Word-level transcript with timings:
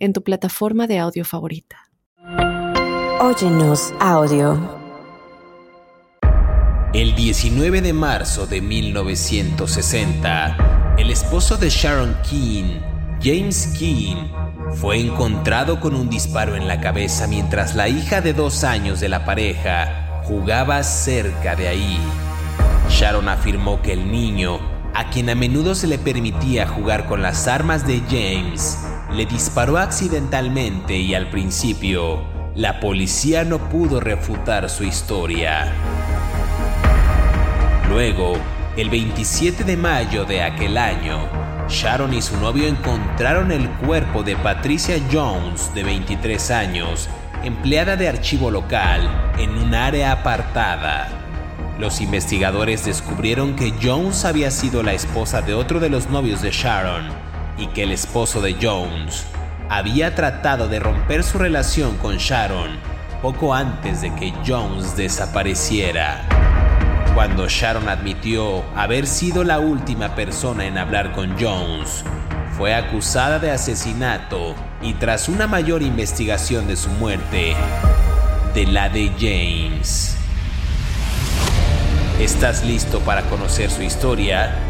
en 0.00 0.12
tu 0.12 0.24
plataforma 0.24 0.86
de 0.86 0.98
audio 0.98 1.24
favorita. 1.24 1.76
Óyenos 3.20 3.92
audio. 4.00 4.80
El 6.92 7.14
19 7.14 7.82
de 7.82 7.92
marzo 7.92 8.46
de 8.46 8.60
1960, 8.60 10.96
el 10.98 11.10
esposo 11.10 11.56
de 11.56 11.70
Sharon 11.70 12.16
Keane, 12.28 12.80
James 13.22 13.76
Keane, 13.78 14.32
fue 14.72 14.98
encontrado 14.98 15.80
con 15.80 15.94
un 15.94 16.08
disparo 16.08 16.56
en 16.56 16.66
la 16.66 16.80
cabeza 16.80 17.26
mientras 17.26 17.76
la 17.76 17.88
hija 17.88 18.22
de 18.22 18.32
dos 18.32 18.64
años 18.64 19.00
de 19.00 19.08
la 19.08 19.24
pareja 19.24 20.22
jugaba 20.24 20.82
cerca 20.82 21.54
de 21.54 21.68
ahí. 21.68 21.98
Sharon 22.88 23.28
afirmó 23.28 23.82
que 23.82 23.92
el 23.92 24.10
niño, 24.10 24.58
a 24.94 25.10
quien 25.10 25.30
a 25.30 25.34
menudo 25.34 25.74
se 25.74 25.86
le 25.86 25.98
permitía 25.98 26.66
jugar 26.66 27.06
con 27.06 27.22
las 27.22 27.46
armas 27.46 27.86
de 27.86 28.00
James, 28.08 28.78
le 29.12 29.26
disparó 29.26 29.78
accidentalmente 29.78 30.96
y 30.96 31.14
al 31.14 31.30
principio 31.30 32.22
la 32.54 32.78
policía 32.80 33.44
no 33.44 33.58
pudo 33.68 34.00
refutar 34.00 34.68
su 34.70 34.84
historia. 34.84 35.72
Luego, 37.88 38.34
el 38.76 38.88
27 38.88 39.64
de 39.64 39.76
mayo 39.76 40.24
de 40.24 40.42
aquel 40.42 40.78
año, 40.78 41.28
Sharon 41.68 42.14
y 42.14 42.22
su 42.22 42.36
novio 42.36 42.68
encontraron 42.68 43.50
el 43.50 43.68
cuerpo 43.68 44.22
de 44.22 44.36
Patricia 44.36 44.96
Jones, 45.12 45.74
de 45.74 45.82
23 45.82 46.50
años, 46.52 47.08
empleada 47.42 47.96
de 47.96 48.08
archivo 48.08 48.50
local, 48.50 49.32
en 49.38 49.50
un 49.50 49.74
área 49.74 50.12
apartada. 50.12 51.08
Los 51.78 52.00
investigadores 52.00 52.84
descubrieron 52.84 53.56
que 53.56 53.72
Jones 53.82 54.24
había 54.24 54.50
sido 54.50 54.82
la 54.82 54.92
esposa 54.92 55.42
de 55.42 55.54
otro 55.54 55.80
de 55.80 55.88
los 55.88 56.10
novios 56.10 56.42
de 56.42 56.50
Sharon, 56.50 57.29
y 57.60 57.66
que 57.68 57.84
el 57.84 57.92
esposo 57.92 58.40
de 58.40 58.56
Jones 58.60 59.26
había 59.68 60.14
tratado 60.14 60.66
de 60.66 60.80
romper 60.80 61.22
su 61.22 61.38
relación 61.38 61.96
con 61.98 62.16
Sharon 62.16 62.70
poco 63.22 63.54
antes 63.54 64.00
de 64.00 64.12
que 64.14 64.32
Jones 64.46 64.96
desapareciera. 64.96 66.22
Cuando 67.14 67.48
Sharon 67.48 67.88
admitió 67.88 68.64
haber 68.74 69.06
sido 69.06 69.44
la 69.44 69.58
última 69.58 70.14
persona 70.14 70.64
en 70.64 70.78
hablar 70.78 71.12
con 71.12 71.36
Jones, 71.38 72.04
fue 72.56 72.74
acusada 72.74 73.38
de 73.38 73.50
asesinato 73.50 74.54
y 74.80 74.94
tras 74.94 75.28
una 75.28 75.46
mayor 75.46 75.82
investigación 75.82 76.66
de 76.66 76.76
su 76.76 76.88
muerte, 76.90 77.54
de 78.54 78.66
la 78.66 78.88
de 78.88 79.10
James. 79.18 80.16
¿Estás 82.18 82.64
listo 82.64 83.00
para 83.00 83.22
conocer 83.22 83.70
su 83.70 83.82
historia? 83.82 84.69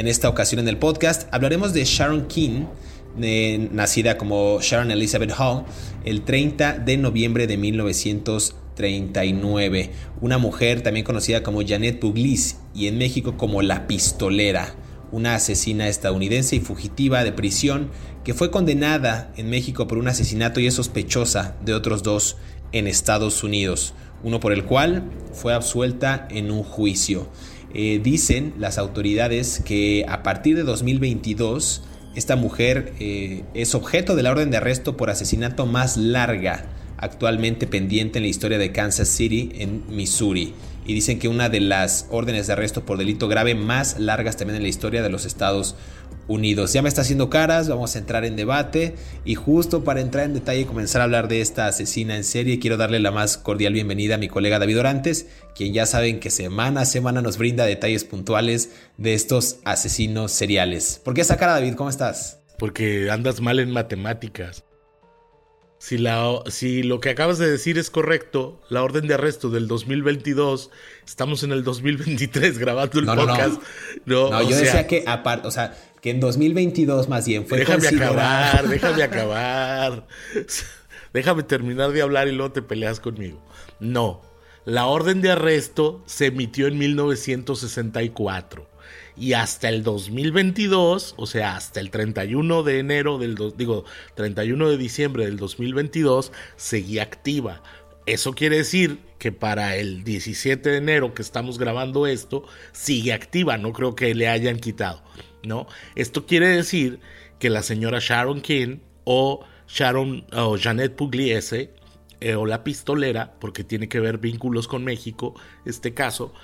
En 0.00 0.08
esta 0.08 0.28
ocasión 0.30 0.60
en 0.60 0.68
el 0.68 0.78
podcast 0.78 1.28
hablaremos 1.30 1.74
de 1.74 1.84
Sharon 1.84 2.26
King, 2.26 2.64
nacida 3.70 4.16
como 4.16 4.58
Sharon 4.62 4.90
Elizabeth 4.90 5.34
Hall 5.38 5.66
el 6.06 6.22
30 6.22 6.78
de 6.78 6.96
noviembre 6.96 7.46
de 7.46 7.58
1939. 7.58 9.90
Una 10.22 10.38
mujer 10.38 10.80
también 10.80 11.04
conocida 11.04 11.42
como 11.42 11.60
Janet 11.60 12.00
Pugliese 12.00 12.56
y 12.74 12.86
en 12.86 12.96
México 12.96 13.36
como 13.36 13.60
La 13.60 13.86
Pistolera, 13.86 14.74
una 15.12 15.34
asesina 15.34 15.86
estadounidense 15.86 16.56
y 16.56 16.60
fugitiva 16.60 17.22
de 17.22 17.32
prisión 17.32 17.90
que 18.24 18.32
fue 18.32 18.50
condenada 18.50 19.30
en 19.36 19.50
México 19.50 19.86
por 19.86 19.98
un 19.98 20.08
asesinato 20.08 20.60
y 20.60 20.66
es 20.66 20.72
sospechosa 20.72 21.56
de 21.62 21.74
otros 21.74 22.02
dos 22.02 22.38
en 22.72 22.86
Estados 22.86 23.44
Unidos, 23.44 23.92
uno 24.22 24.40
por 24.40 24.54
el 24.54 24.64
cual 24.64 25.10
fue 25.34 25.52
absuelta 25.52 26.26
en 26.30 26.50
un 26.50 26.62
juicio. 26.62 27.28
Eh, 27.74 28.00
dicen 28.02 28.54
las 28.58 28.78
autoridades 28.78 29.62
que 29.64 30.04
a 30.08 30.22
partir 30.22 30.56
de 30.56 30.64
2022 30.64 31.82
esta 32.16 32.34
mujer 32.34 32.92
eh, 32.98 33.44
es 33.54 33.74
objeto 33.74 34.16
de 34.16 34.24
la 34.24 34.32
orden 34.32 34.50
de 34.50 34.56
arresto 34.56 34.96
por 34.96 35.10
asesinato 35.10 35.66
más 35.66 35.96
larga 35.96 36.66
actualmente 36.96 37.66
pendiente 37.66 38.18
en 38.18 38.24
la 38.24 38.28
historia 38.28 38.58
de 38.58 38.72
Kansas 38.72 39.08
City 39.08 39.52
en 39.54 39.84
Missouri. 39.88 40.52
Y 40.84 40.94
dicen 40.94 41.18
que 41.18 41.28
una 41.28 41.48
de 41.48 41.60
las 41.60 42.06
órdenes 42.10 42.46
de 42.46 42.54
arresto 42.54 42.84
por 42.84 42.98
delito 42.98 43.28
grave 43.28 43.54
más 43.54 43.98
largas 43.98 44.36
también 44.36 44.56
en 44.56 44.62
la 44.62 44.68
historia 44.68 45.02
de 45.02 45.08
los 45.08 45.24
Estados 45.24 45.72
Unidos. 45.72 45.99
Ya 46.30 46.80
me 46.80 46.88
está 46.88 47.00
haciendo 47.00 47.28
caras, 47.28 47.68
vamos 47.68 47.96
a 47.96 47.98
entrar 47.98 48.24
en 48.24 48.36
debate 48.36 48.94
y 49.24 49.34
justo 49.34 49.82
para 49.82 50.00
entrar 50.00 50.26
en 50.26 50.34
detalle 50.34 50.60
y 50.60 50.64
comenzar 50.64 51.00
a 51.00 51.04
hablar 51.04 51.26
de 51.26 51.40
esta 51.40 51.66
asesina 51.66 52.16
en 52.16 52.22
serie, 52.22 52.60
quiero 52.60 52.76
darle 52.76 53.00
la 53.00 53.10
más 53.10 53.36
cordial 53.36 53.72
bienvenida 53.72 54.14
a 54.14 54.18
mi 54.18 54.28
colega 54.28 54.60
David 54.60 54.78
Orantes, 54.78 55.26
quien 55.56 55.74
ya 55.74 55.86
saben 55.86 56.20
que 56.20 56.30
semana 56.30 56.82
a 56.82 56.84
semana 56.84 57.20
nos 57.20 57.36
brinda 57.36 57.64
detalles 57.64 58.04
puntuales 58.04 58.70
de 58.96 59.14
estos 59.14 59.56
asesinos 59.64 60.30
seriales. 60.30 61.00
¿Por 61.04 61.14
qué 61.14 61.22
esa 61.22 61.36
cara, 61.36 61.54
David? 61.54 61.74
¿Cómo 61.74 61.90
estás? 61.90 62.38
Porque 62.60 63.10
andas 63.10 63.40
mal 63.40 63.58
en 63.58 63.72
matemáticas. 63.72 64.62
Si, 65.80 65.96
la, 65.96 66.42
si 66.48 66.82
lo 66.82 67.00
que 67.00 67.08
acabas 67.08 67.38
de 67.38 67.50
decir 67.50 67.78
es 67.78 67.88
correcto, 67.88 68.60
la 68.68 68.82
orden 68.82 69.08
de 69.08 69.14
arresto 69.14 69.48
del 69.48 69.66
2022, 69.66 70.70
estamos 71.06 71.42
en 71.42 71.52
el 71.52 71.64
2023 71.64 72.58
grabando 72.58 73.00
el 73.00 73.06
podcast. 73.06 73.62
No, 74.04 74.28
no. 74.28 74.42
yo 74.42 74.56
decía 74.56 74.86
que 74.86 75.04
aparte, 75.06 75.48
o 75.48 75.50
sea, 75.50 75.74
que 76.00 76.10
en 76.10 76.20
2022 76.20 77.08
más 77.08 77.26
bien 77.26 77.46
fue 77.46 77.58
Déjame 77.58 77.88
acabar, 77.88 78.68
déjame 78.68 79.02
acabar. 79.02 80.06
déjame 81.12 81.42
terminar 81.42 81.92
de 81.92 82.02
hablar 82.02 82.28
y 82.28 82.32
luego 82.32 82.52
te 82.52 82.62
peleas 82.62 83.00
conmigo. 83.00 83.42
No, 83.80 84.22
la 84.64 84.86
orden 84.86 85.22
de 85.22 85.30
arresto 85.30 86.02
se 86.06 86.26
emitió 86.26 86.66
en 86.66 86.78
1964 86.78 88.68
y 89.16 89.34
hasta 89.34 89.68
el 89.68 89.82
2022, 89.82 91.14
o 91.16 91.26
sea, 91.26 91.56
hasta 91.56 91.80
el 91.80 91.90
31 91.90 92.62
de 92.62 92.78
enero 92.78 93.18
del, 93.18 93.36
digo, 93.56 93.84
31 94.14 94.70
de 94.70 94.78
diciembre 94.78 95.26
del 95.26 95.36
2022, 95.36 96.32
seguía 96.56 97.02
activa. 97.02 97.62
Eso 98.06 98.32
quiere 98.32 98.56
decir 98.56 98.98
que 99.18 99.30
para 99.30 99.76
el 99.76 100.04
17 100.04 100.70
de 100.70 100.76
enero 100.78 101.12
que 101.12 101.22
estamos 101.22 101.58
grabando 101.58 102.06
esto, 102.06 102.44
sigue 102.72 103.12
activa, 103.12 103.58
no 103.58 103.72
creo 103.72 103.94
que 103.94 104.14
le 104.14 104.26
hayan 104.26 104.58
quitado, 104.58 105.02
¿no? 105.42 105.66
Esto 105.94 106.26
quiere 106.26 106.48
decir 106.48 107.00
que 107.38 107.50
la 107.50 107.62
señora 107.62 107.98
Sharon 108.00 108.40
King 108.40 108.78
o 109.04 109.44
Sharon 109.68 110.26
o 110.32 110.58
Janet 110.58 110.94
Pugliese 110.96 111.70
eh, 112.20 112.34
o 112.34 112.44
la 112.44 112.64
pistolera, 112.64 113.34
porque 113.40 113.64
tiene 113.64 113.88
que 113.88 114.00
ver 114.00 114.18
vínculos 114.18 114.68
con 114.68 114.84
México, 114.84 115.34
este 115.64 115.94
caso, 115.94 116.34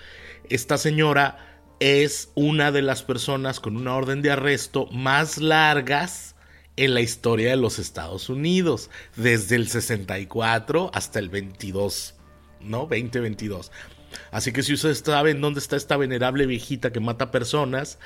esta 0.48 0.78
señora 0.78 1.60
es 1.81 2.31
una 2.34 2.72
de 2.72 2.81
las 2.81 3.02
personas 3.02 3.60
con 3.60 3.76
una 3.76 3.94
orden 3.94 4.22
de 4.22 4.31
arresto 4.31 4.87
más 4.93 5.38
largas 5.38 6.34
en 6.76 6.94
la 6.94 7.00
historia 7.00 7.50
de 7.50 7.56
los 7.56 7.78
Estados 7.78 8.28
Unidos, 8.28 8.90
desde 9.16 9.56
el 9.56 9.69
64 9.69 10.90
hasta 10.94 11.19
el 11.19 11.28
22, 11.28 12.14
¿no? 12.60 12.81
2022. 12.81 13.72
Así 14.30 14.52
que 14.52 14.62
si 14.62 14.74
ustedes 14.74 14.98
saben 14.98 15.40
dónde 15.40 15.60
está 15.60 15.76
esta 15.76 15.96
venerable 15.96 16.46
viejita 16.46 16.92
que 16.92 17.00
mata 17.00 17.30
personas, 17.30 17.98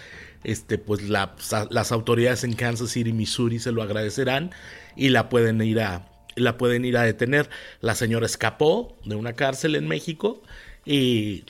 este, 0.44 0.78
pues 0.78 1.02
las 1.08 1.92
autoridades 1.92 2.44
en 2.44 2.54
Kansas 2.54 2.90
City, 2.90 3.12
Missouri 3.12 3.58
se 3.58 3.72
lo 3.72 3.82
agradecerán 3.82 4.50
y 4.96 5.10
la 5.10 5.28
pueden 5.28 5.60
ir 5.60 5.80
a, 5.80 6.08
la 6.36 6.56
pueden 6.56 6.84
ir 6.84 6.96
a 6.96 7.02
detener. 7.02 7.50
La 7.80 7.94
señora 7.94 8.26
escapó 8.26 8.96
de 9.04 9.16
una 9.16 9.34
cárcel 9.34 9.76
en 9.76 9.88
México 9.88 10.42
y 10.84 11.44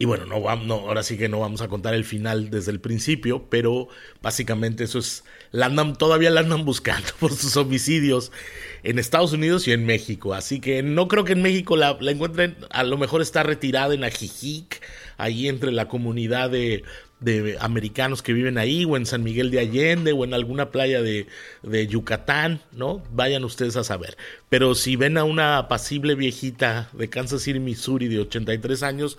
Y 0.00 0.04
bueno, 0.04 0.26
no, 0.26 0.56
no, 0.56 0.74
ahora 0.74 1.02
sí 1.02 1.18
que 1.18 1.28
no 1.28 1.40
vamos 1.40 1.60
a 1.60 1.66
contar 1.66 1.92
el 1.92 2.04
final 2.04 2.50
desde 2.50 2.70
el 2.70 2.80
principio, 2.80 3.46
pero 3.50 3.88
básicamente 4.22 4.84
eso 4.84 5.00
es, 5.00 5.24
la 5.50 5.66
andan, 5.66 5.96
todavía 5.96 6.30
la 6.30 6.40
andan 6.40 6.64
buscando 6.64 7.08
por 7.18 7.32
sus 7.32 7.56
homicidios 7.56 8.30
en 8.84 9.00
Estados 9.00 9.32
Unidos 9.32 9.66
y 9.66 9.72
en 9.72 9.86
México. 9.86 10.34
Así 10.34 10.60
que 10.60 10.84
no 10.84 11.08
creo 11.08 11.24
que 11.24 11.32
en 11.32 11.42
México 11.42 11.76
la, 11.76 11.96
la 12.00 12.12
encuentren, 12.12 12.56
a 12.70 12.84
lo 12.84 12.96
mejor 12.96 13.22
está 13.22 13.42
retirada 13.42 13.92
en 13.92 14.04
Ajijic, 14.04 14.80
ahí 15.16 15.48
entre 15.48 15.72
la 15.72 15.88
comunidad 15.88 16.48
de, 16.48 16.84
de 17.18 17.56
americanos 17.60 18.22
que 18.22 18.32
viven 18.32 18.56
ahí, 18.56 18.84
o 18.84 18.96
en 18.96 19.04
San 19.04 19.24
Miguel 19.24 19.50
de 19.50 19.58
Allende, 19.58 20.12
o 20.12 20.24
en 20.24 20.32
alguna 20.32 20.70
playa 20.70 21.02
de, 21.02 21.26
de, 21.64 21.86
Yucatán, 21.88 22.60
¿no? 22.70 23.02
Vayan 23.12 23.44
ustedes 23.44 23.76
a 23.76 23.82
saber. 23.82 24.16
Pero 24.48 24.76
si 24.76 24.94
ven 24.94 25.18
a 25.18 25.24
una 25.24 25.58
apacible 25.58 26.14
viejita 26.14 26.88
de 26.92 27.08
Kansas 27.08 27.42
City, 27.42 27.58
Missouri, 27.58 28.06
de 28.06 28.20
83 28.20 28.82
años, 28.84 29.18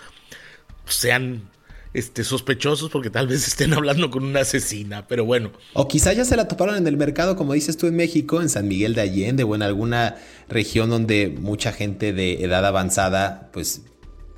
sean 0.90 1.50
este, 1.94 2.24
sospechosos 2.24 2.90
porque 2.90 3.10
tal 3.10 3.28
vez 3.28 3.48
estén 3.48 3.74
hablando 3.74 4.12
con 4.12 4.24
una 4.24 4.42
asesina, 4.42 5.08
pero 5.08 5.26
bueno. 5.26 5.52
O 5.74 5.88
quizá 5.88 6.14
ya 6.14 6.26
se 6.26 6.36
la 6.36 6.48
toparon 6.48 6.76
en 6.76 6.88
el 6.88 6.98
mercado, 6.98 7.36
como 7.36 7.54
dices 7.54 7.78
tú 7.78 7.88
en 7.88 7.96
México, 7.96 8.42
en 8.42 8.50
San 8.50 8.68
Miguel 8.68 8.94
de 8.96 9.02
Allende 9.02 9.44
o 9.44 9.56
en 9.56 9.62
alguna 9.62 10.16
región 10.48 10.90
donde 10.90 11.36
mucha 11.40 11.72
gente 11.72 12.14
de 12.14 12.44
edad 12.44 12.66
avanzada, 12.66 13.50
pues 13.54 13.82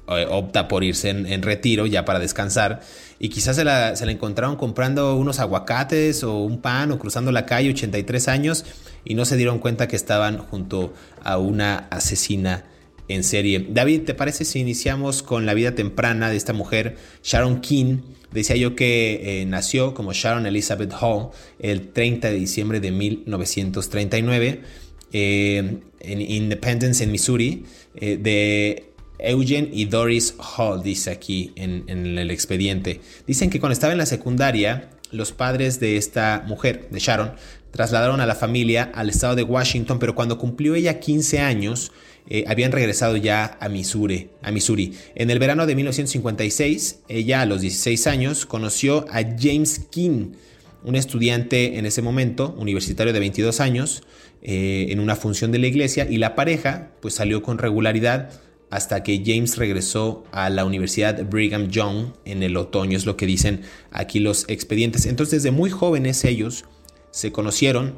eh, 0.08 0.26
opta 0.30 0.68
por 0.68 0.84
irse 0.84 1.10
en, 1.10 1.42
retiro 1.42 1.86
ya 1.86 2.06
para 2.06 2.20
descansar 2.20 2.82
y 3.20 3.30
quizás 3.30 3.56
se 3.56 3.64
la, 3.64 3.96
se 3.96 4.06
la, 4.06 4.12
encontraron 4.12 4.56
comprando 4.56 5.16
unos 5.16 5.40
aguacates 5.40 6.24
o 6.24 6.40
un 6.40 6.60
pan 6.60 6.92
o 6.92 7.00
cruzando 7.00 7.32
la 7.32 7.46
calle 7.46 7.70
83 7.70 8.28
años 8.28 8.66
y 9.06 9.14
no 9.14 9.26
se 9.26 9.38
dieron 9.38 9.60
cuenta 9.60 9.88
que 9.88 9.96
estaban 9.96 10.40
junto 10.40 10.94
a 11.24 11.38
una 11.38 11.88
asesina 11.92 12.66
en 13.14 13.24
serie. 13.24 13.66
David, 13.70 14.02
¿te 14.02 14.14
parece 14.14 14.46
si 14.46 14.60
iniciamos 14.60 15.24
con 15.24 15.46
la 15.46 15.54
vida 15.54 15.76
temprana 15.76 16.30
de 16.30 16.38
esta 16.38 16.54
mujer, 16.54 16.96
Sharon 17.24 17.62
King? 17.62 18.00
Decía 18.32 18.56
yo 18.56 18.76
que 18.76 19.42
eh, 19.42 19.46
nació 19.46 19.94
como 19.94 20.14
Sharon 20.14 20.46
Elizabeth 20.46 20.94
Hall 21.02 21.30
el 21.60 21.90
30 21.90 22.30
de 22.30 22.36
diciembre 22.36 22.80
de 22.80 22.92
1939 22.92 24.62
eh, 25.12 25.80
en 26.00 26.22
Independence, 26.22 27.04
en 27.04 27.12
Missouri, 27.12 27.66
eh, 27.96 28.18
de 28.18 28.86
Eugene 29.20 29.70
y 29.72 29.86
Doris 29.86 30.36
Hall, 30.58 30.82
dice 30.82 31.12
aquí 31.12 31.52
en, 31.56 31.84
en 31.88 32.18
el 32.18 32.32
expediente. 32.32 33.02
Dicen 33.28 33.50
que 33.50 33.60
cuando 33.60 33.74
estaba 33.74 33.92
en 33.92 34.00
la 34.00 34.06
secundaria, 34.06 34.90
los 35.12 35.34
padres 35.34 35.80
de 35.80 35.98
esta 35.98 36.44
mujer, 36.48 36.88
de 36.90 37.00
Sharon, 37.00 37.34
trasladaron 37.72 38.22
a 38.22 38.26
la 38.26 38.36
familia 38.36 38.92
al 38.94 39.10
estado 39.10 39.36
de 39.36 39.44
Washington, 39.44 40.00
pero 40.00 40.16
cuando 40.16 40.38
cumplió 40.38 40.76
ella 40.76 41.00
15 41.00 41.40
años, 41.40 41.92
eh, 42.34 42.46
habían 42.48 42.72
regresado 42.72 43.18
ya 43.18 43.58
a 43.60 43.68
Missouri. 43.68 44.30
En 45.16 45.30
el 45.30 45.38
verano 45.38 45.68
de 45.68 45.76
1956, 45.76 47.00
ella 47.10 47.42
a 47.42 47.46
los 47.46 47.60
16 47.60 48.08
años 48.08 48.46
conoció 48.46 49.06
a 49.10 49.22
James 49.38 49.88
King, 49.92 50.32
un 50.86 50.96
estudiante 50.96 51.78
en 51.78 51.86
ese 51.86 52.02
momento, 52.02 52.56
universitario 52.58 53.12
de 53.12 53.20
22 53.20 53.60
años, 53.60 54.04
eh, 54.44 54.86
en 54.92 55.02
una 55.02 55.18
función 55.18 55.52
de 55.52 55.60
la 55.60 55.68
iglesia 55.68 56.08
y 56.10 56.20
la 56.20 56.34
pareja 56.36 56.94
pues 57.02 57.16
salió 57.16 57.42
con 57.42 57.58
regularidad 57.58 58.30
hasta 58.70 59.04
que 59.04 59.22
James 59.26 59.58
regresó 59.58 60.24
a 60.32 60.50
la 60.50 60.64
Universidad 60.64 61.26
Brigham 61.26 61.68
Young 61.68 62.14
en 62.24 62.44
el 62.44 62.56
otoño, 62.56 62.98
es 62.98 63.06
lo 63.06 63.18
que 63.18 63.26
dicen 63.26 63.64
aquí 63.92 64.22
los 64.22 64.46
expedientes. 64.48 65.06
Entonces 65.06 65.44
desde 65.44 65.52
muy 65.52 65.70
jóvenes 65.70 66.24
ellos 66.24 66.64
se 67.12 67.34
conocieron, 67.34 67.96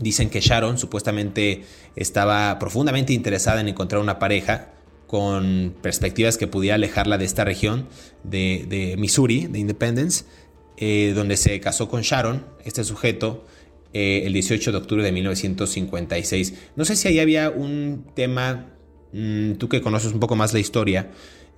Dicen 0.00 0.30
que 0.30 0.40
Sharon 0.40 0.78
supuestamente 0.78 1.64
estaba 1.96 2.58
profundamente 2.58 3.12
interesada 3.12 3.60
en 3.60 3.68
encontrar 3.68 4.00
una 4.00 4.18
pareja 4.18 4.72
con 5.06 5.74
perspectivas 5.82 6.38
que 6.38 6.46
pudiera 6.46 6.76
alejarla 6.76 7.18
de 7.18 7.26
esta 7.26 7.44
región 7.44 7.86
de, 8.24 8.94
Missouri, 8.98 9.46
de 9.46 9.58
Independence, 9.58 10.24
eh, 10.78 11.12
donde 11.14 11.36
se 11.36 11.60
casó 11.60 11.90
con 11.90 12.00
Sharon, 12.00 12.46
este 12.64 12.82
sujeto, 12.84 13.44
eh, 13.92 14.22
el 14.24 14.32
18 14.32 14.72
de 14.72 14.78
octubre 14.78 15.04
de 15.04 15.12
1956. 15.12 16.54
No 16.76 16.86
sé 16.86 16.96
si 16.96 17.08
ahí 17.08 17.18
había 17.18 17.50
un 17.50 18.06
tema, 18.14 18.72
mm, 19.12 19.56
tú 19.56 19.68
que 19.68 19.82
conoces 19.82 20.14
un 20.14 20.20
poco 20.20 20.34
más 20.34 20.54
la 20.54 20.60
historia 20.60 21.10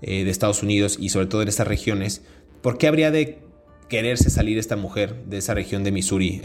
eh, 0.02 0.24
de 0.24 0.30
Estados 0.32 0.64
Unidos 0.64 0.96
y 1.00 1.10
sobre 1.10 1.26
todo 1.26 1.42
en 1.42 1.46
estas 1.46 1.68
regiones, 1.68 2.22
¿por 2.60 2.76
qué 2.76 2.88
habría 2.88 3.12
de 3.12 3.38
quererse 3.88 4.30
salir 4.30 4.58
esta 4.58 4.74
mujer 4.74 5.26
de 5.26 5.38
esa 5.38 5.54
región 5.54 5.84
de 5.84 5.92
Missouri? 5.92 6.42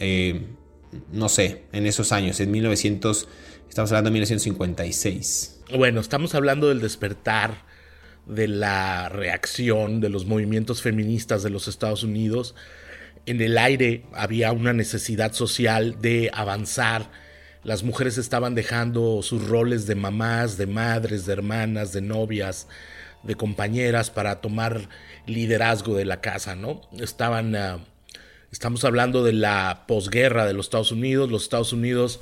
No 1.12 1.30
sé, 1.30 1.64
en 1.72 1.86
esos 1.86 2.12
años, 2.12 2.40
en 2.40 2.52
1900, 2.52 3.28
estamos 3.68 3.92
hablando 3.92 4.10
de 4.10 4.14
1956. 4.14 5.62
Bueno, 5.78 6.02
estamos 6.02 6.34
hablando 6.36 6.70
del 6.70 6.82
despertar 6.82 7.64
de 8.26 8.48
la 8.48 9.10
reacción 9.10 10.02
de 10.02 10.10
los 10.10 10.26
movimientos 10.26 10.82
feministas 10.82 11.44
de 11.44 11.50
los 11.50 11.68
Estados 11.68 12.04
Unidos. 12.04 12.56
En 13.26 13.42
el 13.42 13.58
aire 13.58 14.06
había 14.14 14.52
una 14.52 14.74
necesidad 14.74 15.34
social 15.34 15.98
de 16.02 16.32
avanzar. 16.34 17.12
Las 17.64 17.84
mujeres 17.84 18.18
estaban 18.18 18.56
dejando 18.56 19.22
sus 19.22 19.48
roles 19.48 19.86
de 19.88 19.96
mamás, 19.96 20.58
de 20.58 20.68
madres, 20.68 21.26
de 21.26 21.34
hermanas, 21.34 21.92
de 21.92 22.02
novias, 22.02 22.68
de 23.24 23.36
compañeras 23.36 24.12
para 24.12 24.42
tomar 24.42 24.90
liderazgo 25.26 25.96
de 25.96 26.06
la 26.06 26.22
casa, 26.22 26.56
¿no? 26.56 26.82
Estaban 27.00 27.56
ah, 27.56 27.80
Estamos 28.52 28.84
hablando 28.84 29.24
de 29.24 29.34
la 29.34 29.84
posguerra 29.88 30.46
de 30.46 30.54
los 30.54 30.66
Estados 30.66 30.92
Unidos. 30.92 31.30
Los 31.30 31.44
Estados 31.44 31.72
Unidos, 31.72 32.20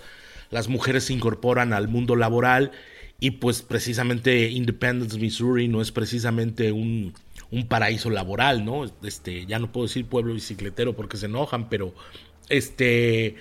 las 0.51 0.67
mujeres 0.67 1.05
se 1.05 1.13
incorporan 1.13 1.71
al 1.71 1.87
mundo 1.87 2.15
laboral 2.15 2.71
y 3.19 3.31
pues 3.31 3.61
precisamente 3.61 4.49
Independence, 4.49 5.17
Missouri 5.17 5.67
no 5.67 5.81
es 5.81 5.91
precisamente 5.91 6.71
un, 6.71 7.13
paraíso 7.67 8.09
laboral, 8.09 8.65
¿no? 8.65 8.85
Este, 9.03 9.45
ya 9.45 9.57
no 9.57 9.71
puedo 9.71 9.87
decir 9.87 10.05
pueblo 10.05 10.33
bicicletero 10.33 10.95
porque 10.95 11.17
se 11.17 11.27
enojan, 11.27 11.69
pero 11.69 11.93
este 12.49 13.35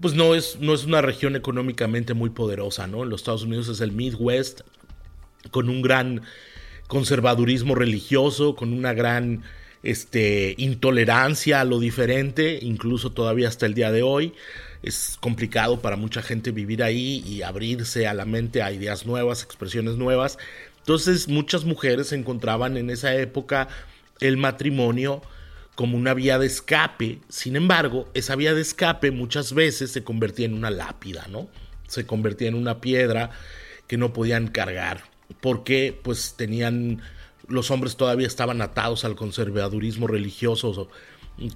pues 0.00 0.14
no 0.14 0.34
es, 0.34 0.58
no 0.60 0.74
es 0.74 0.84
una 0.84 1.02
región 1.02 1.36
económicamente 1.36 2.14
muy 2.14 2.30
poderosa, 2.30 2.86
¿no? 2.86 3.02
En 3.02 3.10
los 3.10 3.22
Estados 3.22 3.44
Unidos 3.44 3.68
es 3.68 3.80
el 3.80 3.92
Midwest, 3.92 4.62
con 5.50 5.68
un 5.68 5.82
gran 5.82 6.22
conservadurismo 6.86 7.74
religioso, 7.74 8.54
con 8.54 8.72
una 8.72 8.92
gran 8.92 9.42
este, 9.84 10.54
intolerancia 10.58 11.60
a 11.60 11.64
lo 11.64 11.78
diferente, 11.78 12.58
incluso 12.60 13.12
todavía 13.12 13.46
hasta 13.46 13.66
el 13.66 13.74
día 13.74 13.92
de 13.92 14.02
hoy. 14.02 14.34
Es 14.82 15.16
complicado 15.20 15.80
para 15.80 15.96
mucha 15.96 16.22
gente 16.22 16.50
vivir 16.50 16.82
ahí 16.82 17.22
y 17.26 17.42
abrirse 17.42 18.08
a 18.08 18.14
la 18.14 18.24
mente 18.24 18.62
a 18.62 18.72
ideas 18.72 19.06
nuevas, 19.06 19.44
expresiones 19.44 19.94
nuevas. 19.96 20.38
Entonces 20.78 21.28
muchas 21.28 21.64
mujeres 21.64 22.12
encontraban 22.12 22.76
en 22.76 22.90
esa 22.90 23.14
época 23.14 23.68
el 24.20 24.36
matrimonio 24.36 25.22
como 25.76 25.96
una 25.96 26.14
vía 26.14 26.38
de 26.38 26.46
escape. 26.46 27.20
Sin 27.28 27.54
embargo, 27.54 28.08
esa 28.14 28.34
vía 28.34 28.54
de 28.54 28.62
escape 28.62 29.10
muchas 29.10 29.52
veces 29.52 29.92
se 29.92 30.02
convertía 30.02 30.46
en 30.46 30.54
una 30.54 30.70
lápida, 30.70 31.26
¿no? 31.30 31.48
Se 31.86 32.06
convertía 32.06 32.48
en 32.48 32.54
una 32.54 32.80
piedra 32.80 33.30
que 33.86 33.96
no 33.96 34.12
podían 34.12 34.48
cargar 34.48 35.14
porque 35.40 35.98
pues 36.02 36.34
tenían 36.36 37.02
los 37.48 37.70
hombres 37.70 37.96
todavía 37.96 38.26
estaban 38.26 38.62
atados 38.62 39.04
al 39.04 39.16
conservadurismo 39.16 40.06
religioso 40.06 40.88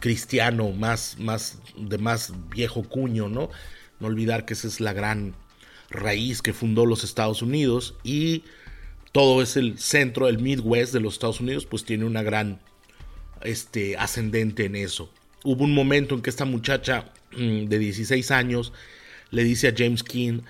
cristiano 0.01 0.71
más, 0.71 1.17
más 1.19 1.59
de 1.77 1.99
más 1.99 2.33
viejo 2.51 2.83
cuño, 2.83 3.29
¿no? 3.29 3.51
No 4.01 4.07
olvidar 4.07 4.45
que 4.45 4.55
esa 4.55 4.69
es 4.69 4.81
la 4.81 4.93
gran 4.93 5.35
raíz 5.91 6.43
que 6.43 6.53
fundó 6.53 6.87
los 6.87 7.05
Estados 7.05 7.43
Unidos 7.43 7.95
y 8.05 8.45
todo 9.13 9.43
es 9.43 9.57
el 9.57 9.79
centro, 9.79 10.29
el 10.29 10.39
Midwest 10.39 10.93
de 10.93 11.01
los 11.01 11.15
Estados 11.15 11.41
Unidos, 11.41 11.67
pues 11.67 11.85
tiene 11.85 12.05
una 12.05 12.23
gran 12.23 12.61
este, 13.43 13.97
ascendente 13.97 14.67
en 14.67 14.77
eso. 14.77 15.11
Hubo 15.45 15.65
un 15.65 15.75
momento 15.75 16.15
en 16.15 16.23
que 16.23 16.31
esta 16.31 16.45
muchacha 16.45 17.13
mm, 17.37 17.65
de 17.65 17.79
16 17.79 18.31
años 18.31 18.73
le 19.31 19.45
dice 19.45 19.69
a 19.69 19.75
James 19.77 20.03
King 20.03 20.41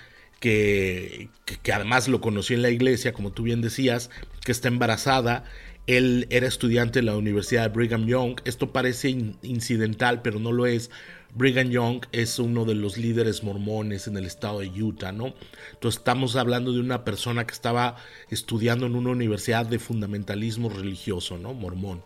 que, 0.41 1.29
que, 1.63 1.73
además 1.73 2.09
lo 2.09 2.21
conoció 2.21 2.57
en 2.57 2.63
la 2.63 2.71
iglesia, 2.71 3.13
como 3.13 3.33
tú 3.33 3.43
bien 3.43 3.61
decías, 3.61 4.11
que 4.45 4.53
está 4.53 4.69
embarazada. 4.69 5.45
Él 5.87 6.27
era 6.31 6.47
estudiante 6.47 6.99
en 6.99 7.07
la 7.07 7.17
Universidad 7.17 7.63
de 7.63 7.69
Brigham 7.69 8.07
Young. 8.07 8.41
Esto 8.45 8.73
parece 8.73 9.09
incidental, 9.43 10.23
pero 10.23 10.39
no 10.39 10.53
lo 10.53 10.67
es. 10.67 10.91
Brigham 11.35 11.71
Young 11.71 12.05
es 12.13 12.39
uno 12.39 12.65
de 12.65 12.75
los 12.75 12.99
líderes 12.99 13.43
mormones 13.43 14.07
en 14.07 14.17
el 14.17 14.25
estado 14.25 14.61
de 14.61 14.69
Utah, 14.69 15.13
¿no? 15.13 15.35
Entonces 15.73 15.99
estamos 15.99 16.37
hablando 16.37 16.73
de 16.73 16.81
una 16.81 17.05
persona 17.05 17.47
que 17.47 17.55
estaba 17.55 17.97
estudiando 18.31 18.87
en 18.87 18.97
una 18.97 19.11
universidad 19.11 19.67
de 19.67 19.79
fundamentalismo 19.79 20.69
religioso, 20.69 21.39
¿no? 21.39 21.55
Mormón. 21.55 22.03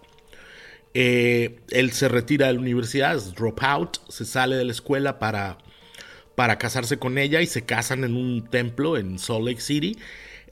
Eh, 0.95 1.61
él 1.71 1.93
se 1.93 2.09
retira 2.09 2.49
de 2.49 2.55
la 2.55 2.61
universidad, 2.61 3.17
es 3.17 3.35
drop 3.35 3.63
out, 3.63 3.97
se 4.09 4.25
sale 4.25 4.57
de 4.57 4.65
la 4.65 4.73
escuela 4.73 5.19
para 5.19 5.59
para 6.35 6.59
casarse 6.59 6.99
con 6.99 7.19
ella 7.19 7.41
y 7.41 7.47
se 7.47 7.65
casan 7.65 8.05
en 8.05 8.17
un 8.17 8.49
templo 8.49 8.97
en 8.97 9.19
Salt 9.19 9.47
Lake 9.47 9.61
City. 9.61 9.99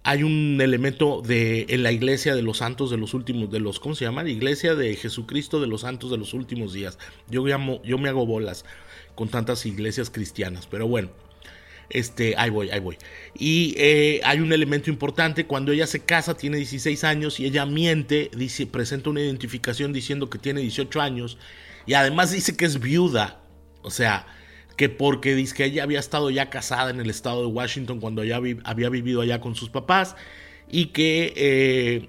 Hay 0.02 0.22
un 0.22 0.58
elemento 0.60 1.20
de 1.20 1.66
en 1.68 1.82
la 1.82 1.92
iglesia 1.92 2.34
de 2.34 2.42
los 2.42 2.58
santos 2.58 2.90
de 2.90 2.96
los 2.96 3.12
últimos 3.12 3.50
de 3.50 3.60
los 3.60 3.80
¿cómo 3.80 3.94
se 3.94 4.06
llama? 4.06 4.26
Iglesia 4.28 4.74
de 4.74 4.96
Jesucristo 4.96 5.60
de 5.60 5.66
los 5.66 5.82
santos 5.82 6.10
de 6.10 6.16
los 6.16 6.32
últimos 6.32 6.72
días. 6.72 6.98
Yo 7.28 7.44
llamo, 7.44 7.82
yo 7.82 7.98
me 7.98 8.08
hago 8.08 8.24
bolas 8.24 8.64
con 9.14 9.28
tantas 9.28 9.66
iglesias 9.66 10.10
cristianas, 10.10 10.66
pero 10.66 10.88
bueno. 10.88 11.10
Este, 11.90 12.34
ahí 12.38 12.50
voy, 12.50 12.70
ahí 12.70 12.78
voy. 12.78 12.96
Y 13.36 13.74
eh, 13.76 14.20
hay 14.24 14.38
un 14.38 14.52
elemento 14.52 14.90
importante, 14.90 15.46
cuando 15.46 15.72
ella 15.72 15.88
se 15.88 16.00
casa 16.00 16.36
tiene 16.36 16.56
16 16.58 17.02
años 17.02 17.40
y 17.40 17.46
ella 17.46 17.66
miente, 17.66 18.30
presenta 18.70 19.10
una 19.10 19.20
identificación 19.20 19.92
diciendo 19.92 20.30
que 20.30 20.38
tiene 20.38 20.60
18 20.60 21.00
años 21.00 21.36
y 21.86 21.94
además 21.94 22.30
dice 22.30 22.56
que 22.56 22.64
es 22.64 22.78
viuda. 22.78 23.40
O 23.82 23.90
sea, 23.90 24.26
que 24.76 24.88
porque 24.88 25.34
dice 25.34 25.54
que 25.54 25.64
ella 25.66 25.82
había 25.82 26.00
estado 26.00 26.30
ya 26.30 26.50
casada 26.50 26.90
en 26.90 27.00
el 27.00 27.10
estado 27.10 27.42
de 27.42 27.48
Washington 27.48 28.00
cuando 28.00 28.22
ella 28.22 28.40
había 28.64 28.88
vivido 28.88 29.20
allá 29.20 29.40
con 29.40 29.54
sus 29.54 29.70
papás 29.70 30.16
y 30.70 30.86
que, 30.86 31.32
eh, 31.36 32.08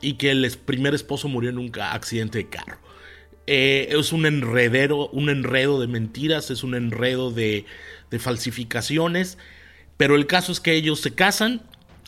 y 0.00 0.14
que 0.14 0.30
el 0.30 0.50
primer 0.64 0.94
esposo 0.94 1.28
murió 1.28 1.50
en 1.50 1.58
un 1.58 1.72
accidente 1.80 2.38
de 2.38 2.48
carro. 2.48 2.78
Eh, 3.46 3.88
es 3.98 4.12
un 4.12 4.26
enredero, 4.26 5.08
un 5.08 5.28
enredo 5.28 5.80
de 5.80 5.86
mentiras, 5.86 6.50
es 6.50 6.62
un 6.62 6.74
enredo 6.74 7.30
de, 7.30 7.64
falsificaciones. 8.18 9.38
Pero 9.96 10.16
el 10.16 10.26
caso 10.26 10.52
es 10.52 10.60
que 10.60 10.74
ellos 10.74 11.00
se 11.00 11.14
casan 11.14 11.62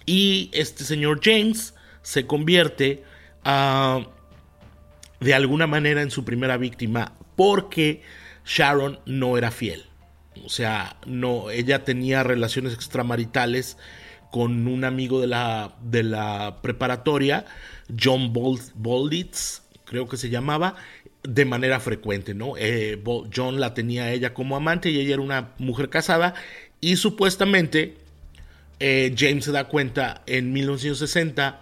y 0.07 0.51
este 0.53 0.85
señor 0.85 1.21
James 1.23 1.75
se 2.03 2.27
convierte 2.27 3.05
ah, 3.45 4.07
de 5.21 5.35
alguna 5.35 5.67
manera 5.67 6.03
en 6.03 6.11
su 6.11 6.25
primera 6.25 6.57
víctima 6.57 7.13
porque 7.37 8.03
Sharon 8.45 8.99
no 9.05 9.37
era 9.37 9.51
fiel. 9.51 9.85
O 10.45 10.49
sea, 10.49 10.97
no, 11.07 11.51
ella 11.51 11.85
tenía 11.85 12.23
relaciones 12.23 12.75
extramaritales 12.75 13.77
con 14.31 14.67
un 14.67 14.85
amigo 14.85 15.21
de 15.21 15.27
la, 15.27 15.77
de 15.83 16.03
la 16.03 16.61
preparatoria, 16.63 17.45
John 18.03 18.33
Bolditz, 18.33 19.63
creo 19.85 20.09
que 20.09 20.17
se 20.17 20.31
llamaba, 20.31 20.77
de 21.23 21.45
manera 21.45 21.81
frecuente, 21.81 22.35
¿no? 22.35 22.55
Eh, 22.57 23.03
John 23.35 23.61
la 23.61 23.75
tenía 23.75 24.11
ella 24.11 24.33
como 24.33 24.57
amante 24.57 24.91
y 24.91 24.99
ella 24.99 25.15
era 25.15 25.23
una 25.23 25.51
mujer 25.59 25.91
casada 25.91 26.35
y 26.81 26.97
supuestamente 26.97 27.97
eh, 28.81 29.15
James 29.17 29.45
se 29.45 29.53
da 29.53 29.69
cuenta 29.69 30.23
en 30.27 30.53
1960 30.53 31.61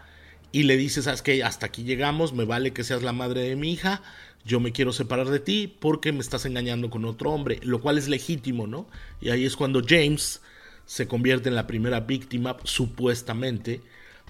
y 0.53 0.63
le 0.63 0.77
dice, 0.77 1.03
sabes 1.03 1.23
que 1.23 1.45
hasta 1.45 1.67
aquí 1.67 1.85
llegamos, 1.85 2.33
me 2.33 2.45
vale 2.45 2.73
que 2.73 2.85
seas 2.85 3.03
la 3.03 3.13
madre 3.13 3.43
de 3.43 3.57
mi 3.57 3.73
hija, 3.73 4.03
yo 4.45 4.61
me 4.61 4.73
quiero 4.73 4.93
separar 4.93 5.29
de 5.29 5.41
ti 5.41 5.75
porque 5.81 6.13
me 6.13 6.21
estás 6.21 6.47
engañando 6.47 6.91
con 6.91 7.05
otro 7.05 7.31
hombre, 7.31 7.61
lo 7.63 7.81
cual 7.81 7.99
es 7.99 8.09
legítimo, 8.09 8.67
¿no? 8.67 8.87
Y 9.21 9.31
ahí 9.31 9.45
es 9.45 9.57
cuando 9.57 9.83
James 9.87 10.41
se 10.87 11.07
convierte 11.07 11.49
en 11.49 11.55
la 11.55 11.67
primera 11.67 12.01
víctima, 12.01 12.57
supuestamente, 12.65 13.81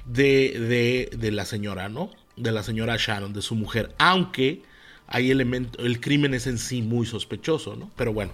de, 0.04 1.08
de, 1.10 1.16
de 1.16 1.30
la 1.30 1.44
señora, 1.44 1.88
¿no? 1.88 2.10
De 2.36 2.52
la 2.52 2.62
señora 2.62 2.96
Sharon, 2.98 3.32
de 3.32 3.42
su 3.42 3.54
mujer, 3.54 3.94
aunque 3.98 4.62
hay 5.06 5.30
elementos, 5.30 5.84
el 5.84 6.00
crimen 6.00 6.34
es 6.34 6.46
en 6.46 6.58
sí 6.58 6.82
muy 6.82 7.06
sospechoso, 7.06 7.76
¿no? 7.76 7.90
Pero 7.96 8.12
bueno, 8.12 8.32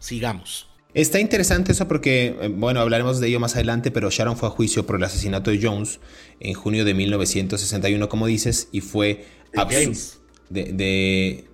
sigamos. 0.00 0.68
Está 0.94 1.20
interesante 1.20 1.72
eso 1.72 1.86
porque, 1.86 2.34
eh, 2.40 2.48
bueno, 2.48 2.80
hablaremos 2.80 3.20
de 3.20 3.28
ello 3.28 3.40
más 3.40 3.54
adelante, 3.54 3.90
pero 3.90 4.10
Sharon 4.10 4.36
fue 4.36 4.48
a 4.48 4.50
juicio 4.50 4.86
por 4.86 4.96
el 4.96 5.04
asesinato 5.04 5.50
de 5.50 5.60
Jones 5.62 6.00
en 6.40 6.54
junio 6.54 6.84
de 6.84 6.94
1961, 6.94 8.08
como 8.08 8.26
dices, 8.26 8.68
y 8.72 8.80
fue... 8.80 9.26
James. 9.54 10.18
De, 10.50 11.44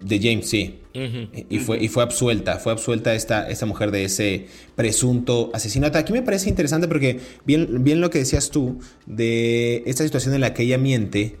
de, 0.00 0.18
James, 0.20 0.48
sí. 0.48 0.80
y, 0.92 1.58
fue, 1.58 1.82
y 1.82 1.88
fue 1.88 2.02
absuelta, 2.02 2.58
fue 2.58 2.72
absuelta 2.72 3.14
esta, 3.14 3.48
esta 3.48 3.66
mujer 3.66 3.90
de 3.90 4.04
ese 4.04 4.46
presunto 4.74 5.50
asesinato. 5.54 5.98
Aquí 5.98 6.12
me 6.12 6.22
parece 6.22 6.48
interesante 6.48 6.88
porque 6.88 7.20
bien, 7.44 7.84
bien 7.84 8.00
lo 8.00 8.10
que 8.10 8.18
decías 8.18 8.50
tú 8.50 8.80
de 9.06 9.82
esta 9.86 10.04
situación 10.04 10.34
en 10.34 10.40
la 10.40 10.54
que 10.54 10.64
ella 10.64 10.78
miente 10.78 11.36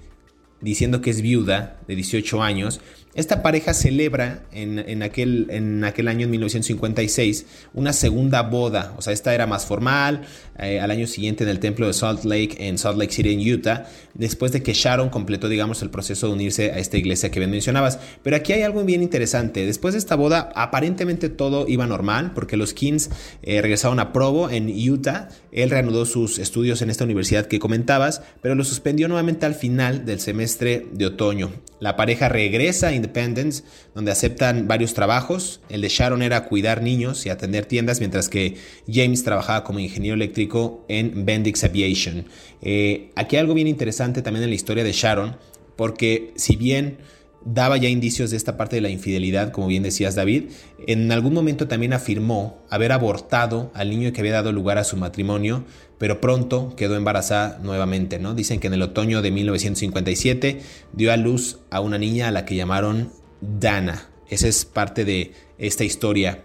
diciendo 0.60 1.00
que 1.00 1.10
es 1.10 1.22
viuda 1.22 1.80
de 1.88 1.96
18 1.96 2.42
años 2.42 2.80
esta 3.14 3.42
pareja 3.42 3.74
celebra 3.74 4.44
en, 4.52 5.02
aquel, 5.02 5.48
en 5.50 5.82
aquel 5.82 6.06
año, 6.06 6.26
en 6.26 6.30
1956, 6.30 7.44
una 7.74 7.92
segunda 7.92 8.42
boda. 8.42 8.94
O 8.98 9.02
sea, 9.02 9.12
esta 9.12 9.34
era 9.34 9.48
más 9.48 9.66
formal, 9.66 10.22
eh, 10.58 10.78
al 10.78 10.92
año 10.92 11.08
siguiente 11.08 11.42
en 11.42 11.50
el 11.50 11.58
templo 11.58 11.88
de 11.88 11.92
Salt 11.92 12.24
Lake, 12.24 12.56
en 12.60 12.78
Salt 12.78 12.98
Lake 12.98 13.12
City, 13.12 13.32
en 13.32 13.52
Utah, 13.52 13.86
después 14.14 14.52
de 14.52 14.62
que 14.62 14.74
Sharon 14.74 15.08
completó, 15.08 15.48
digamos, 15.48 15.82
el 15.82 15.90
proceso 15.90 16.28
de 16.28 16.34
unirse 16.34 16.70
a 16.70 16.78
esta 16.78 16.98
iglesia 16.98 17.32
que 17.32 17.40
bien 17.40 17.50
mencionabas. 17.50 17.98
Pero 18.22 18.36
aquí 18.36 18.52
hay 18.52 18.62
algo 18.62 18.84
bien 18.84 19.02
interesante. 19.02 19.66
Después 19.66 19.94
de 19.94 19.98
esta 19.98 20.14
boda, 20.14 20.52
aparentemente 20.54 21.28
todo 21.30 21.66
iba 21.66 21.88
normal, 21.88 22.30
porque 22.32 22.56
los 22.56 22.74
Kings 22.74 23.10
eh, 23.42 23.60
regresaron 23.60 23.98
a 23.98 24.12
Provo, 24.12 24.50
en 24.50 24.68
Utah. 24.68 25.30
Él 25.50 25.70
reanudó 25.70 26.06
sus 26.06 26.38
estudios 26.38 26.80
en 26.80 26.90
esta 26.90 27.04
universidad 27.04 27.46
que 27.46 27.58
comentabas, 27.58 28.22
pero 28.40 28.54
lo 28.54 28.62
suspendió 28.62 29.08
nuevamente 29.08 29.46
al 29.46 29.54
final 29.56 30.04
del 30.04 30.20
semestre 30.20 30.86
de 30.92 31.06
otoño. 31.06 31.50
La 31.80 31.96
pareja 31.96 32.28
regresa 32.28 32.92
Independence, 33.00 33.64
donde 33.94 34.12
aceptan 34.12 34.68
varios 34.68 34.94
trabajos. 34.94 35.60
El 35.68 35.80
de 35.80 35.88
Sharon 35.88 36.22
era 36.22 36.44
cuidar 36.44 36.82
niños 36.82 37.26
y 37.26 37.30
atender 37.30 37.66
tiendas, 37.66 38.00
mientras 38.00 38.28
que 38.28 38.56
James 38.86 39.24
trabajaba 39.24 39.64
como 39.64 39.78
ingeniero 39.78 40.14
eléctrico 40.14 40.84
en 40.88 41.24
Bendix 41.24 41.64
Aviation. 41.64 42.26
Eh, 42.62 43.10
aquí 43.16 43.36
hay 43.36 43.40
algo 43.40 43.54
bien 43.54 43.68
interesante 43.68 44.22
también 44.22 44.44
en 44.44 44.50
la 44.50 44.56
historia 44.56 44.84
de 44.84 44.92
Sharon, 44.92 45.36
porque 45.76 46.32
si 46.36 46.56
bien 46.56 46.98
daba 47.44 47.76
ya 47.78 47.88
indicios 47.88 48.30
de 48.30 48.36
esta 48.36 48.56
parte 48.56 48.76
de 48.76 48.82
la 48.82 48.90
infidelidad, 48.90 49.50
como 49.50 49.66
bien 49.66 49.82
decías 49.82 50.14
David, 50.14 50.50
en 50.86 51.10
algún 51.10 51.32
momento 51.32 51.68
también 51.68 51.92
afirmó 51.92 52.62
haber 52.68 52.92
abortado 52.92 53.70
al 53.74 53.90
niño 53.90 54.12
que 54.12 54.20
había 54.20 54.32
dado 54.32 54.52
lugar 54.52 54.78
a 54.78 54.84
su 54.84 54.96
matrimonio, 54.96 55.64
pero 56.00 56.18
pronto 56.18 56.74
quedó 56.76 56.96
embarazada 56.96 57.58
nuevamente, 57.62 58.18
¿no? 58.18 58.32
Dicen 58.32 58.58
que 58.58 58.68
en 58.68 58.72
el 58.72 58.80
otoño 58.80 59.20
de 59.20 59.30
1957 59.30 60.62
dio 60.94 61.12
a 61.12 61.18
luz 61.18 61.58
a 61.70 61.80
una 61.80 61.98
niña 61.98 62.28
a 62.28 62.30
la 62.30 62.46
que 62.46 62.56
llamaron 62.56 63.12
Dana. 63.42 64.08
Esa 64.30 64.48
es 64.48 64.64
parte 64.64 65.04
de 65.04 65.34
esta 65.58 65.84
historia 65.84 66.42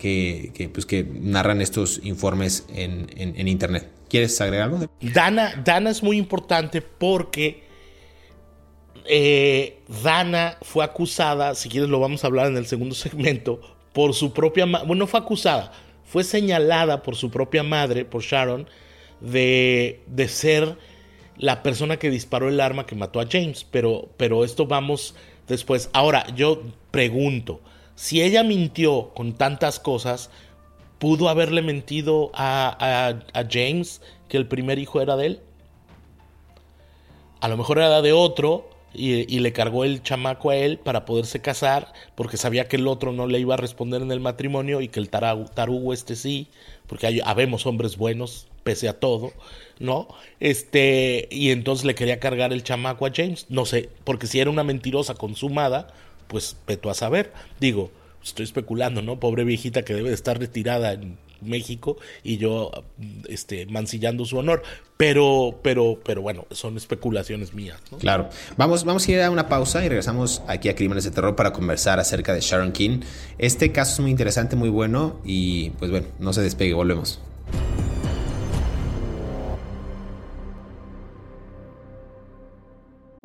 que, 0.00 0.70
pues, 0.74 0.86
que 0.86 1.04
narran 1.04 1.60
estos 1.60 2.00
informes 2.02 2.66
en, 2.74 3.46
internet. 3.46 3.88
¿Quieres 4.08 4.40
agregar 4.40 4.70
algo? 4.70 4.90
Dana, 5.00 5.54
Dana 5.64 5.90
es 5.90 6.02
muy 6.02 6.18
importante 6.18 6.82
porque 6.82 7.62
eh, 9.04 9.82
Dana 10.02 10.58
fue 10.62 10.84
acusada, 10.84 11.54
si 11.54 11.68
quieres 11.68 11.88
lo 11.90 12.00
vamos 12.00 12.24
a 12.24 12.26
hablar 12.26 12.48
en 12.48 12.56
el 12.56 12.66
segundo 12.66 12.94
segmento, 12.96 13.60
por 13.92 14.14
su 14.14 14.32
propia 14.32 14.66
bueno, 14.66 14.96
no 14.96 15.06
fue 15.06 15.20
acusada, 15.20 15.70
fue 16.04 16.24
señalada 16.24 17.04
por 17.04 17.14
su 17.14 17.30
propia 17.30 17.62
madre, 17.62 18.04
por 18.04 18.22
Sharon, 18.22 18.66
de, 19.20 20.00
de 20.06 20.28
ser 20.28 20.76
la 21.38 21.62
persona 21.62 21.98
que 21.98 22.10
disparó 22.10 22.48
el 22.48 22.60
arma 22.60 22.86
que 22.86 22.94
mató 22.94 23.20
a 23.20 23.26
James. 23.30 23.66
Pero, 23.70 24.08
pero 24.16 24.44
esto 24.44 24.66
vamos 24.66 25.14
después. 25.48 25.90
Ahora, 25.92 26.26
yo 26.34 26.62
pregunto, 26.90 27.60
si 27.94 28.22
ella 28.22 28.42
mintió 28.42 29.10
con 29.14 29.34
tantas 29.34 29.80
cosas, 29.80 30.30
¿pudo 30.98 31.28
haberle 31.28 31.62
mentido 31.62 32.30
a, 32.34 33.18
a, 33.32 33.44
James 33.50 34.00
que 34.28 34.36
el 34.36 34.46
primer 34.46 34.78
hijo 34.78 35.00
era 35.00 35.16
de 35.16 35.26
él? 35.26 35.40
A 37.40 37.48
lo 37.48 37.56
mejor 37.56 37.78
era 37.78 38.02
de 38.02 38.12
otro 38.12 38.70
y, 38.92 39.38
le 39.40 39.52
cargó 39.52 39.84
el 39.84 40.02
chamaco 40.02 40.50
a 40.50 40.56
él 40.56 40.78
para 40.78 41.04
poderse 41.04 41.40
casar, 41.42 41.92
porque 42.14 42.38
sabía 42.38 42.66
que 42.66 42.76
el 42.76 42.88
otro 42.88 43.12
no 43.12 43.26
le 43.26 43.38
iba 43.38 43.54
a 43.54 43.58
responder 43.58 44.00
en 44.00 44.10
el 44.10 44.20
matrimonio 44.20 44.80
y 44.80 44.88
que 44.88 45.00
el 45.00 45.10
tarugo 45.10 45.92
este 45.92 46.16
sí, 46.16 46.48
porque 46.86 47.06
hay, 47.06 47.20
habemos 47.22 47.66
hombres 47.66 47.98
buenos, 47.98 48.48
pese 48.66 48.88
a 48.88 48.98
todo, 48.98 49.32
¿no? 49.78 50.08
Este, 50.40 51.28
y 51.30 51.52
entonces 51.52 51.86
le 51.86 51.94
quería 51.94 52.18
cargar 52.18 52.52
el 52.52 52.64
chamaco 52.64 53.06
a 53.06 53.12
James, 53.14 53.46
no 53.48 53.64
sé, 53.64 53.90
porque 54.02 54.26
si 54.26 54.40
era 54.40 54.50
una 54.50 54.64
mentirosa 54.64 55.14
consumada, 55.14 55.86
pues 56.26 56.56
peto 56.66 56.90
a 56.90 56.94
saber, 56.94 57.32
digo, 57.60 57.92
estoy 58.24 58.42
especulando, 58.42 59.02
¿no? 59.02 59.20
Pobre 59.20 59.44
viejita 59.44 59.82
que 59.82 59.94
debe 59.94 60.08
de 60.08 60.16
estar 60.16 60.40
retirada 60.40 60.94
en 60.94 61.16
México 61.40 61.96
y 62.24 62.38
yo 62.38 62.72
este, 63.28 63.66
mancillando 63.66 64.24
su 64.24 64.36
honor. 64.36 64.64
Pero, 64.96 65.60
pero, 65.62 66.00
pero 66.04 66.22
bueno, 66.22 66.46
son 66.50 66.76
especulaciones 66.76 67.54
mías. 67.54 67.78
Claro. 68.00 68.30
Vamos, 68.56 68.84
vamos 68.84 69.06
a 69.06 69.12
ir 69.12 69.20
a 69.20 69.30
una 69.30 69.48
pausa 69.48 69.84
y 69.84 69.88
regresamos 69.88 70.42
aquí 70.48 70.70
a 70.70 70.74
Crímenes 70.74 71.04
de 71.04 71.12
Terror 71.12 71.36
para 71.36 71.52
conversar 71.52 72.00
acerca 72.00 72.34
de 72.34 72.40
Sharon 72.40 72.72
King. 72.72 73.00
Este 73.38 73.70
caso 73.70 73.92
es 73.92 74.00
muy 74.00 74.10
interesante, 74.10 74.56
muy 74.56 74.70
bueno 74.70 75.20
y 75.24 75.70
pues 75.78 75.92
bueno, 75.92 76.08
no 76.18 76.32
se 76.32 76.40
despegue, 76.40 76.74
volvemos. 76.74 77.20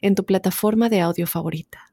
en 0.00 0.14
tu 0.14 0.24
plataforma 0.24 0.88
de 0.88 1.00
audio 1.00 1.26
favorita. 1.26 1.90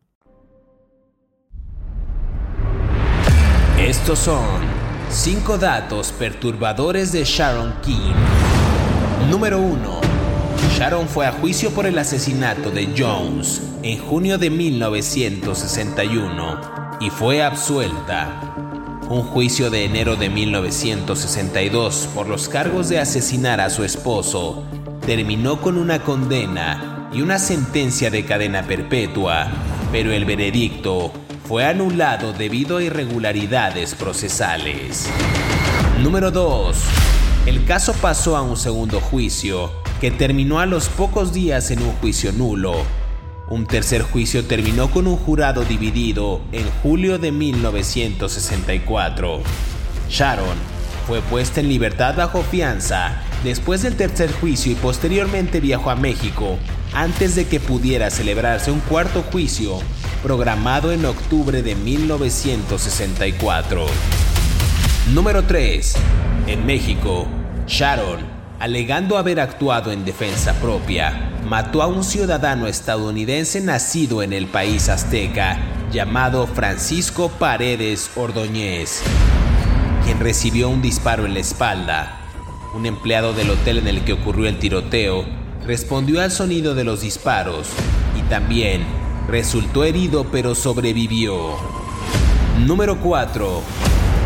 Estos 3.79 4.19
son 4.19 4.45
5 5.09 5.57
datos 5.57 6.11
perturbadores 6.11 7.11
de 7.11 7.23
Sharon 7.23 7.73
King. 7.81 8.13
Número 9.29 9.59
1. 9.59 10.01
Sharon 10.77 11.07
fue 11.07 11.25
a 11.25 11.31
juicio 11.31 11.71
por 11.71 11.85
el 11.85 11.97
asesinato 11.97 12.71
de 12.71 12.93
Jones 12.97 13.61
en 13.83 13.99
junio 13.99 14.37
de 14.37 14.49
1961 14.49 16.59
y 16.99 17.09
fue 17.09 17.43
absuelta. 17.43 18.55
Un 19.09 19.23
juicio 19.23 19.69
de 19.69 19.85
enero 19.85 20.17
de 20.17 20.29
1962 20.29 22.09
por 22.13 22.27
los 22.27 22.49
cargos 22.49 22.89
de 22.89 22.99
asesinar 22.99 23.61
a 23.61 23.69
su 23.69 23.83
esposo 23.83 24.63
terminó 25.05 25.61
con 25.61 25.77
una 25.77 26.03
condena 26.03 26.96
y 27.17 27.21
una 27.23 27.39
sentencia 27.39 28.11
de 28.11 28.25
cadena 28.25 28.61
perpetua, 28.61 29.47
pero 29.91 30.11
el 30.11 30.25
veredicto 30.25 31.11
fue 31.47 31.65
anulado 31.65 32.31
debido 32.31 32.77
a 32.77 32.83
irregularidades 32.83 33.95
procesales. 33.95 35.09
Número 36.03 36.29
2. 36.29 36.77
El 37.47 37.65
caso 37.65 37.93
pasó 37.93 38.37
a 38.37 38.43
un 38.43 38.55
segundo 38.55 39.01
juicio, 39.01 39.71
que 39.99 40.11
terminó 40.11 40.59
a 40.59 40.67
los 40.67 40.89
pocos 40.89 41.33
días 41.33 41.71
en 41.71 41.81
un 41.81 41.91
juicio 41.93 42.31
nulo. 42.33 42.75
Un 43.49 43.65
tercer 43.65 44.03
juicio 44.03 44.45
terminó 44.45 44.91
con 44.91 45.07
un 45.07 45.17
jurado 45.17 45.63
dividido 45.63 46.41
en 46.51 46.69
julio 46.83 47.17
de 47.17 47.31
1964. 47.31 49.39
Sharon 50.07 50.57
fue 51.07 51.21
puesta 51.21 51.61
en 51.61 51.69
libertad 51.69 52.13
bajo 52.15 52.43
fianza 52.43 53.23
después 53.43 53.81
del 53.81 53.95
tercer 53.95 54.31
juicio 54.33 54.71
y 54.71 54.75
posteriormente 54.75 55.59
viajó 55.59 55.89
a 55.89 55.95
México 55.95 56.59
antes 56.93 57.35
de 57.35 57.47
que 57.47 57.59
pudiera 57.59 58.09
celebrarse 58.09 58.71
un 58.71 58.79
cuarto 58.79 59.23
juicio 59.23 59.79
programado 60.23 60.91
en 60.91 61.05
octubre 61.05 61.61
de 61.61 61.75
1964. 61.75 63.85
Número 65.13 65.43
3. 65.43 65.95
En 66.47 66.65
México, 66.65 67.27
Sharon, 67.67 68.25
alegando 68.59 69.17
haber 69.17 69.39
actuado 69.39 69.91
en 69.91 70.05
defensa 70.05 70.53
propia, 70.53 71.31
mató 71.45 71.81
a 71.81 71.87
un 71.87 72.03
ciudadano 72.03 72.67
estadounidense 72.67 73.61
nacido 73.61 74.23
en 74.23 74.33
el 74.33 74.47
país 74.47 74.89
azteca 74.89 75.59
llamado 75.91 76.47
Francisco 76.47 77.29
Paredes 77.29 78.11
Ordóñez, 78.15 79.01
quien 80.03 80.19
recibió 80.19 80.69
un 80.69 80.81
disparo 80.81 81.25
en 81.25 81.35
la 81.35 81.39
espalda. 81.39 82.21
Un 82.75 82.85
empleado 82.85 83.33
del 83.33 83.49
hotel 83.49 83.77
en 83.77 83.87
el 83.87 84.03
que 84.03 84.13
ocurrió 84.13 84.49
el 84.49 84.59
tiroteo 84.59 85.46
respondió 85.67 86.21
al 86.21 86.31
sonido 86.31 86.75
de 86.75 86.85
los 86.85 87.01
disparos 87.01 87.67
y 88.17 88.21
también 88.29 88.85
resultó 89.27 89.83
herido 89.83 90.27
pero 90.31 90.55
sobrevivió. 90.55 91.57
Número 92.65 93.01
4. 93.01 93.61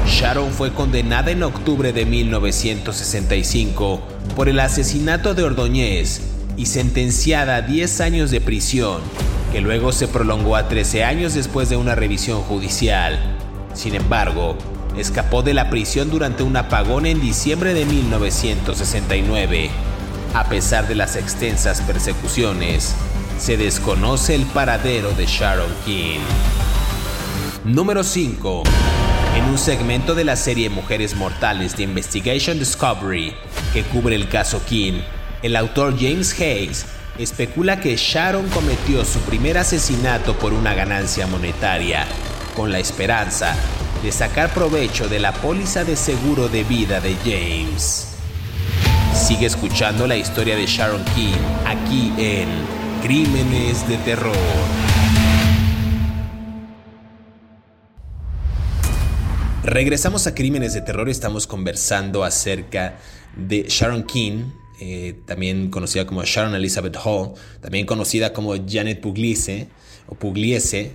Sharon 0.05 0.51
fue 0.51 0.71
condenada 0.71 1.31
en 1.31 1.41
octubre 1.41 1.93
de 1.93 2.05
1965 2.05 4.01
por 4.35 4.49
el 4.49 4.59
asesinato 4.59 5.33
de 5.33 5.41
Ordóñez 5.41 6.21
y 6.57 6.67
sentenciada 6.67 7.55
a 7.55 7.61
10 7.63 8.01
años 8.01 8.29
de 8.29 8.39
prisión, 8.39 9.01
que 9.51 9.61
luego 9.61 9.93
se 9.93 10.07
prolongó 10.07 10.55
a 10.55 10.67
13 10.67 11.03
años 11.03 11.33
después 11.33 11.69
de 11.69 11.77
una 11.77 11.95
revisión 11.95 12.43
judicial. 12.43 13.17
Sin 13.73 13.95
embargo, 13.95 14.55
escapó 14.95 15.41
de 15.41 15.55
la 15.55 15.71
prisión 15.71 16.11
durante 16.11 16.43
un 16.43 16.55
apagón 16.55 17.07
en 17.07 17.19
diciembre 17.19 17.73
de 17.73 17.85
1969. 17.85 19.90
A 20.33 20.45
pesar 20.45 20.87
de 20.87 20.95
las 20.95 21.17
extensas 21.17 21.81
persecuciones, 21.81 22.95
se 23.37 23.57
desconoce 23.57 24.33
el 24.33 24.45
paradero 24.45 25.11
de 25.11 25.25
Sharon 25.25 25.69
King. 25.83 26.21
Número 27.65 28.01
5. 28.01 28.63
En 29.35 29.43
un 29.43 29.57
segmento 29.57 30.15
de 30.15 30.23
la 30.23 30.37
serie 30.37 30.69
Mujeres 30.69 31.15
Mortales 31.15 31.75
de 31.75 31.83
Investigation 31.83 32.57
Discovery, 32.57 33.33
que 33.73 33.83
cubre 33.83 34.15
el 34.15 34.29
caso 34.29 34.61
King, 34.65 35.01
el 35.43 35.57
autor 35.57 35.95
James 35.99 36.33
Hayes 36.39 36.85
especula 37.17 37.81
que 37.81 37.97
Sharon 37.97 38.47
cometió 38.51 39.03
su 39.03 39.19
primer 39.19 39.57
asesinato 39.57 40.39
por 40.39 40.53
una 40.53 40.73
ganancia 40.73 41.27
monetaria, 41.27 42.05
con 42.55 42.71
la 42.71 42.79
esperanza 42.79 43.53
de 44.01 44.13
sacar 44.13 44.53
provecho 44.53 45.09
de 45.09 45.19
la 45.19 45.33
póliza 45.33 45.83
de 45.83 45.97
seguro 45.97 46.47
de 46.47 46.63
vida 46.63 47.01
de 47.01 47.15
James. 47.25 48.10
Sigue 49.13 49.45
escuchando 49.45 50.07
la 50.07 50.15
historia 50.15 50.55
de 50.55 50.65
Sharon 50.65 51.03
King 51.15 51.37
aquí 51.65 52.13
en 52.17 52.47
Crímenes 53.01 53.87
de 53.87 53.97
Terror. 53.97 54.35
Regresamos 59.63 60.27
a 60.27 60.33
Crímenes 60.33 60.73
de 60.73 60.81
Terror, 60.81 61.09
estamos 61.09 61.45
conversando 61.45 62.23
acerca 62.23 62.99
de 63.35 63.65
Sharon 63.67 64.03
King, 64.03 64.45
eh, 64.79 65.19
también 65.25 65.69
conocida 65.69 66.07
como 66.07 66.23
Sharon 66.23 66.55
Elizabeth 66.55 66.97
Hall, 67.03 67.33
también 67.59 67.85
conocida 67.85 68.33
como 68.33 68.55
Janet 68.67 69.01
Pugliese 69.01 69.69
o 70.07 70.15
Pugliese. 70.15 70.93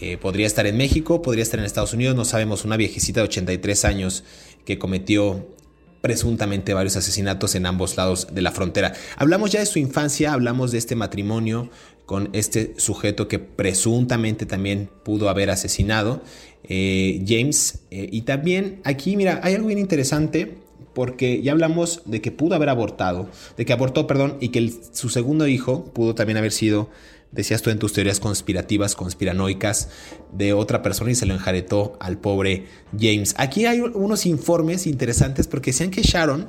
Eh, 0.00 0.16
podría 0.16 0.46
estar 0.46 0.66
en 0.66 0.76
México, 0.76 1.22
podría 1.22 1.42
estar 1.42 1.60
en 1.60 1.66
Estados 1.66 1.92
Unidos, 1.92 2.16
no 2.16 2.24
sabemos, 2.24 2.64
una 2.64 2.76
viejecita 2.76 3.20
de 3.20 3.24
83 3.24 3.84
años 3.84 4.24
que 4.64 4.78
cometió 4.78 5.57
presuntamente 6.00 6.74
varios 6.74 6.96
asesinatos 6.96 7.54
en 7.54 7.66
ambos 7.66 7.96
lados 7.96 8.28
de 8.32 8.42
la 8.42 8.52
frontera. 8.52 8.92
Hablamos 9.16 9.50
ya 9.50 9.60
de 9.60 9.66
su 9.66 9.78
infancia, 9.78 10.32
hablamos 10.32 10.72
de 10.72 10.78
este 10.78 10.94
matrimonio 10.94 11.70
con 12.06 12.30
este 12.32 12.74
sujeto 12.78 13.28
que 13.28 13.38
presuntamente 13.38 14.46
también 14.46 14.88
pudo 15.04 15.28
haber 15.28 15.50
asesinado, 15.50 16.22
eh, 16.64 17.22
James. 17.26 17.80
Eh, 17.90 18.08
y 18.10 18.22
también 18.22 18.80
aquí, 18.84 19.16
mira, 19.16 19.40
hay 19.42 19.54
algo 19.54 19.66
bien 19.66 19.78
interesante 19.78 20.56
porque 20.94 21.42
ya 21.42 21.52
hablamos 21.52 22.02
de 22.06 22.20
que 22.20 22.32
pudo 22.32 22.54
haber 22.54 22.70
abortado, 22.70 23.28
de 23.56 23.64
que 23.64 23.72
abortó, 23.72 24.06
perdón, 24.06 24.36
y 24.40 24.48
que 24.48 24.72
su 24.92 25.10
segundo 25.10 25.46
hijo 25.46 25.84
pudo 25.92 26.14
también 26.14 26.38
haber 26.38 26.50
sido 26.50 26.88
decías 27.32 27.62
tú 27.62 27.70
en 27.70 27.78
tus 27.78 27.92
teorías 27.92 28.20
conspirativas, 28.20 28.94
conspiranoicas, 28.94 29.88
de 30.32 30.52
otra 30.52 30.82
persona 30.82 31.10
y 31.10 31.14
se 31.14 31.26
lo 31.26 31.34
enjaretó 31.34 31.96
al 32.00 32.18
pobre 32.18 32.66
James. 32.98 33.34
Aquí 33.38 33.66
hay 33.66 33.80
unos 33.80 34.26
informes 34.26 34.86
interesantes 34.86 35.46
porque 35.46 35.70
decían 35.70 35.90
que 35.90 36.02
Sharon 36.02 36.48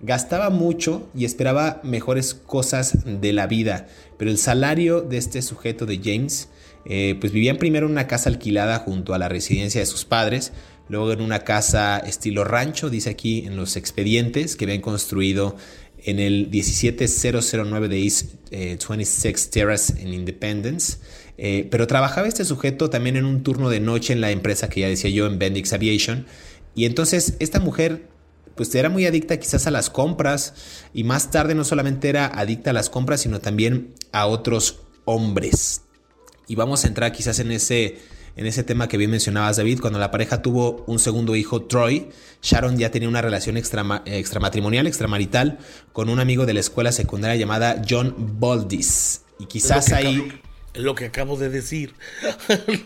gastaba 0.00 0.50
mucho 0.50 1.08
y 1.14 1.24
esperaba 1.24 1.80
mejores 1.82 2.34
cosas 2.34 2.98
de 3.04 3.32
la 3.32 3.46
vida, 3.46 3.88
pero 4.16 4.30
el 4.30 4.38
salario 4.38 5.00
de 5.00 5.18
este 5.18 5.42
sujeto 5.42 5.86
de 5.86 6.00
James, 6.02 6.48
eh, 6.84 7.16
pues 7.20 7.32
vivían 7.32 7.56
primero 7.56 7.86
en 7.86 7.92
una 7.92 8.06
casa 8.06 8.30
alquilada 8.30 8.78
junto 8.78 9.14
a 9.14 9.18
la 9.18 9.28
residencia 9.28 9.80
de 9.80 9.86
sus 9.86 10.04
padres, 10.04 10.52
luego 10.88 11.12
en 11.12 11.20
una 11.20 11.40
casa 11.40 11.98
estilo 11.98 12.44
rancho, 12.44 12.90
dice 12.90 13.10
aquí 13.10 13.44
en 13.46 13.56
los 13.56 13.76
expedientes, 13.76 14.56
que 14.56 14.64
habían 14.64 14.80
construido 14.80 15.56
en 16.04 16.18
el 16.18 16.48
17009 16.50 17.88
de 17.88 18.02
East 18.02 18.34
26 18.50 19.24
eh, 19.24 19.50
Terrace 19.50 20.02
en 20.02 20.14
Independence. 20.14 20.98
Eh, 21.36 21.68
pero 21.70 21.86
trabajaba 21.86 22.26
este 22.26 22.44
sujeto 22.44 22.90
también 22.90 23.16
en 23.16 23.24
un 23.24 23.42
turno 23.42 23.70
de 23.70 23.80
noche 23.80 24.12
en 24.12 24.20
la 24.20 24.30
empresa 24.30 24.68
que 24.68 24.80
ya 24.80 24.88
decía 24.88 25.10
yo, 25.10 25.26
en 25.26 25.38
Bendix 25.38 25.72
Aviation. 25.72 26.26
Y 26.74 26.84
entonces 26.84 27.34
esta 27.38 27.60
mujer 27.60 28.08
pues 28.56 28.74
era 28.74 28.88
muy 28.88 29.06
adicta 29.06 29.38
quizás 29.38 29.68
a 29.68 29.70
las 29.70 29.88
compras 29.88 30.52
y 30.92 31.04
más 31.04 31.30
tarde 31.30 31.54
no 31.54 31.62
solamente 31.62 32.08
era 32.08 32.26
adicta 32.26 32.70
a 32.70 32.72
las 32.72 32.90
compras, 32.90 33.20
sino 33.20 33.40
también 33.40 33.94
a 34.10 34.26
otros 34.26 34.80
hombres. 35.04 35.82
Y 36.48 36.56
vamos 36.56 36.84
a 36.84 36.88
entrar 36.88 37.12
quizás 37.12 37.38
en 37.38 37.52
ese 37.52 37.98
en 38.38 38.46
ese 38.46 38.62
tema 38.62 38.86
que 38.86 38.96
bien 38.96 39.10
mencionabas, 39.10 39.56
David, 39.56 39.80
cuando 39.80 39.98
la 39.98 40.12
pareja 40.12 40.42
tuvo 40.42 40.84
un 40.86 41.00
segundo 41.00 41.34
hijo, 41.34 41.62
Troy, 41.62 42.08
Sharon 42.40 42.78
ya 42.78 42.92
tenía 42.92 43.08
una 43.08 43.20
relación 43.20 43.56
extramatrimonial, 43.56 44.86
extramarital, 44.86 45.58
con 45.92 46.08
un 46.08 46.20
amigo 46.20 46.46
de 46.46 46.54
la 46.54 46.60
escuela 46.60 46.92
secundaria 46.92 47.34
llamada 47.34 47.82
John 47.88 48.14
Baldis. 48.38 49.22
Y 49.40 49.46
quizás 49.46 49.92
ahí... 49.92 50.40
lo 50.74 50.94
que 50.94 51.06
acabo 51.06 51.36
de 51.36 51.48
decir. 51.48 51.94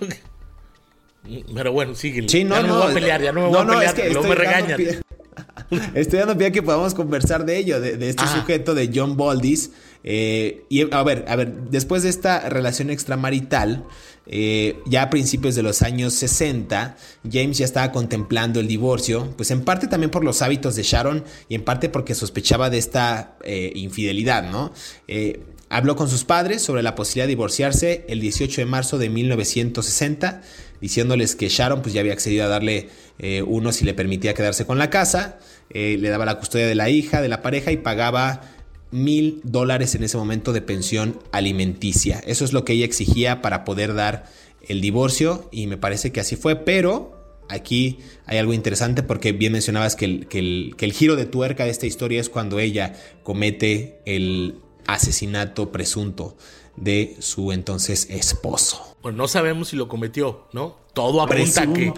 Pero 1.54 1.72
bueno, 1.72 1.94
sigue. 1.96 2.26
Sí, 2.30 2.44
no, 2.44 2.56
ya 2.56 2.62
no, 2.62 2.68
no, 2.68 2.74
me 2.74 2.80
voy 2.80 2.90
a 2.90 2.94
pelear, 2.94 3.22
ya 3.22 3.32
no 3.32 3.42
me 3.42 3.48
voy 3.48 3.58
a 3.58 3.66
pelear, 3.66 3.84
es 3.84 3.92
que 3.92 4.10
no 4.10 4.22
me 4.22 4.34
regañan. 4.34 4.80
Estoy 5.94 6.18
dando 6.18 6.36
pie 6.36 6.46
a 6.46 6.50
que 6.50 6.62
podamos 6.62 6.94
conversar 6.94 7.44
de 7.44 7.58
ello, 7.58 7.78
de, 7.78 8.08
este 8.08 8.26
sujeto 8.26 8.74
de 8.74 8.90
John 8.94 9.18
Baldis. 9.18 9.70
Eh, 10.04 10.64
y 10.68 10.92
a 10.92 11.02
ver, 11.02 11.24
a 11.28 11.36
ver, 11.36 11.52
después 11.70 12.02
de 12.02 12.08
esta 12.08 12.48
relación 12.48 12.90
extramarital, 12.90 13.84
eh, 14.26 14.80
ya 14.86 15.02
a 15.02 15.10
principios 15.10 15.54
de 15.54 15.62
los 15.62 15.82
años 15.82 16.14
60, 16.14 16.96
James 17.30 17.58
ya 17.58 17.64
estaba 17.64 17.92
contemplando 17.92 18.60
el 18.60 18.68
divorcio, 18.68 19.32
pues 19.36 19.50
en 19.50 19.62
parte 19.62 19.86
también 19.86 20.10
por 20.10 20.24
los 20.24 20.42
hábitos 20.42 20.76
de 20.76 20.82
Sharon 20.82 21.24
y 21.48 21.54
en 21.54 21.64
parte 21.64 21.88
porque 21.88 22.14
sospechaba 22.14 22.70
de 22.70 22.78
esta 22.78 23.36
eh, 23.44 23.72
infidelidad, 23.74 24.50
¿no? 24.50 24.72
Habló 25.68 25.96
con 25.96 26.10
sus 26.10 26.24
padres 26.24 26.60
sobre 26.60 26.82
la 26.82 26.94
posibilidad 26.94 27.24
de 27.24 27.30
divorciarse 27.30 28.04
el 28.08 28.20
18 28.20 28.60
de 28.60 28.66
marzo 28.66 28.98
de 28.98 29.08
1960, 29.08 30.42
diciéndoles 30.82 31.34
que 31.34 31.48
Sharon 31.48 31.80
pues 31.80 31.94
ya 31.94 32.02
había 32.02 32.12
accedido 32.12 32.44
a 32.44 32.48
darle 32.48 32.90
uno 33.46 33.72
si 33.72 33.86
le 33.86 33.94
permitía 33.94 34.34
quedarse 34.34 34.66
con 34.66 34.78
la 34.78 34.90
casa, 34.90 35.38
le 35.70 36.08
daba 36.10 36.26
la 36.26 36.38
custodia 36.38 36.66
de 36.66 36.74
la 36.74 36.90
hija, 36.90 37.22
de 37.22 37.28
la 37.28 37.40
pareja 37.40 37.72
y 37.72 37.78
pagaba 37.78 38.42
mil 38.92 39.40
dólares 39.42 39.94
en 39.94 40.04
ese 40.04 40.16
momento 40.16 40.52
de 40.52 40.62
pensión 40.62 41.18
alimenticia. 41.32 42.22
Eso 42.26 42.44
es 42.44 42.52
lo 42.52 42.64
que 42.64 42.74
ella 42.74 42.84
exigía 42.84 43.42
para 43.42 43.64
poder 43.64 43.94
dar 43.94 44.26
el 44.68 44.80
divorcio 44.80 45.48
y 45.50 45.66
me 45.66 45.76
parece 45.76 46.12
que 46.12 46.20
así 46.20 46.36
fue, 46.36 46.56
pero 46.56 47.42
aquí 47.48 47.98
hay 48.26 48.38
algo 48.38 48.52
interesante 48.52 49.02
porque 49.02 49.32
bien 49.32 49.52
mencionabas 49.52 49.96
que 49.96 50.04
el, 50.04 50.26
que 50.76 50.84
el 50.84 50.92
giro 50.92 51.16
de 51.16 51.26
tuerca 51.26 51.64
de 51.64 51.70
esta 51.70 51.86
historia 51.86 52.20
es 52.20 52.28
cuando 52.28 52.60
ella 52.60 52.94
comete 53.22 54.00
el 54.04 54.60
asesinato 54.86 55.72
presunto 55.72 56.36
de 56.76 57.16
su 57.18 57.52
entonces 57.52 58.08
esposo. 58.10 58.96
Pues 59.02 59.14
no 59.14 59.28
sabemos 59.28 59.68
si 59.68 59.76
lo 59.76 59.88
cometió, 59.88 60.46
¿no? 60.52 60.76
Todo 60.92 61.22
apunta 61.22 61.66
que 61.72 61.92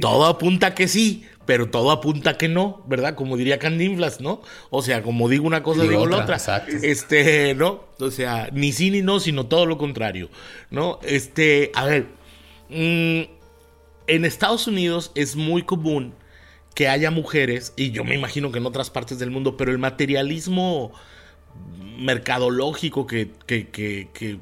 todo 0.00 0.26
apunta 0.26 0.74
que 0.74 0.88
sí, 0.88 1.24
pero 1.46 1.70
todo 1.70 1.90
apunta 1.90 2.36
que 2.36 2.48
no, 2.48 2.84
¿verdad? 2.86 3.14
Como 3.14 3.36
diría 3.36 3.58
Candinflas, 3.58 4.20
¿no? 4.20 4.42
O 4.70 4.82
sea, 4.82 5.02
como 5.02 5.28
digo 5.28 5.46
una 5.46 5.62
cosa, 5.62 5.82
digo, 5.82 6.06
la 6.06 6.18
otra. 6.18 6.36
Este, 6.82 7.54
¿no? 7.54 7.84
O 7.98 8.10
sea, 8.10 8.50
ni 8.52 8.72
sí 8.72 8.90
ni 8.90 9.02
no, 9.02 9.20
sino 9.20 9.46
todo 9.46 9.66
lo 9.66 9.78
contrario, 9.78 10.28
¿no? 10.70 11.00
Este, 11.02 11.72
a 11.74 11.86
ver, 11.86 12.06
mm, 12.68 13.22
en 14.06 14.24
Estados 14.24 14.66
Unidos 14.66 15.12
es 15.14 15.36
muy 15.36 15.62
común 15.62 16.14
que 16.74 16.88
haya 16.88 17.10
mujeres, 17.10 17.72
y 17.76 17.90
yo 17.90 18.04
me 18.04 18.14
imagino 18.14 18.52
que 18.52 18.58
en 18.58 18.66
otras 18.66 18.90
partes 18.90 19.18
del 19.18 19.30
mundo, 19.30 19.56
pero 19.56 19.72
el 19.72 19.78
materialismo 19.78 20.92
mercadológico 21.98 23.06
que, 23.06 23.30
que, 23.46 23.68
que, 23.68 24.08
que, 24.12 24.38